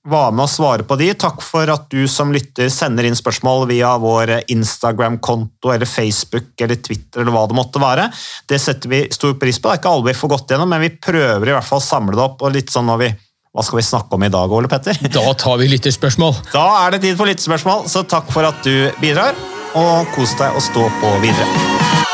var 0.10 0.34
med 0.36 0.44
å 0.46 0.52
svare 0.52 0.84
på 0.88 0.98
de. 1.00 1.10
Takk 1.16 1.42
for 1.46 1.70
at 1.72 1.86
du 1.92 2.04
som 2.12 2.34
lytter 2.36 2.70
sender 2.74 3.08
inn 3.08 3.16
spørsmål 3.18 3.68
via 3.70 3.94
vår 4.02 4.36
Instagram-konto 4.52 5.72
eller 5.74 5.89
Facebook 5.89 6.60
eller 6.60 6.82
Twitter 6.84 7.24
eller 7.24 7.36
hva 7.36 7.46
det 7.48 7.58
måtte 7.58 7.82
være. 7.84 8.10
Det 8.50 8.60
setter 8.62 8.92
vi 8.92 9.04
stor 9.16 9.38
pris 9.39 9.60
på. 9.60 9.70
Det 9.70 9.78
er 9.78 9.84
ikke 9.84 9.94
alle 9.96 10.10
vi 10.12 10.18
får 10.20 10.34
gått 10.36 10.56
gjennom, 10.56 10.74
men 10.76 10.84
vi 10.84 10.92
prøver 10.98 11.52
i 11.52 11.56
hvert 11.56 11.70
fall 11.70 11.82
å 11.82 11.88
samle 11.88 12.18
det 12.18 12.26
opp. 12.26 12.44
og 12.44 12.56
litt 12.56 12.74
sånn 12.74 12.89
når 12.89 13.04
vi 13.06 13.13
hva 13.54 13.62
skal 13.62 13.78
vi 13.78 13.86
snakke 13.86 14.18
om 14.18 14.24
i 14.26 14.32
dag, 14.34 14.50
Ole 14.50 14.70
Petter? 14.70 14.98
Da 15.13 15.28
tar 15.38 15.60
vi 15.62 15.70
lytterspørsmål. 15.70 16.34
Da 16.56 16.66
er 16.82 16.96
det 16.96 17.04
tid 17.06 17.20
for 17.20 17.30
lytterspørsmål, 17.30 17.86
så 17.86 18.02
takk 18.02 18.34
for 18.34 18.50
at 18.50 18.66
du 18.66 18.89
bidrar. 19.02 19.38
Og 19.78 20.10
kos 20.18 20.34
deg 20.42 20.58
og 20.58 20.66
stå 20.66 20.89
på 21.02 21.13
videre. 21.22 22.12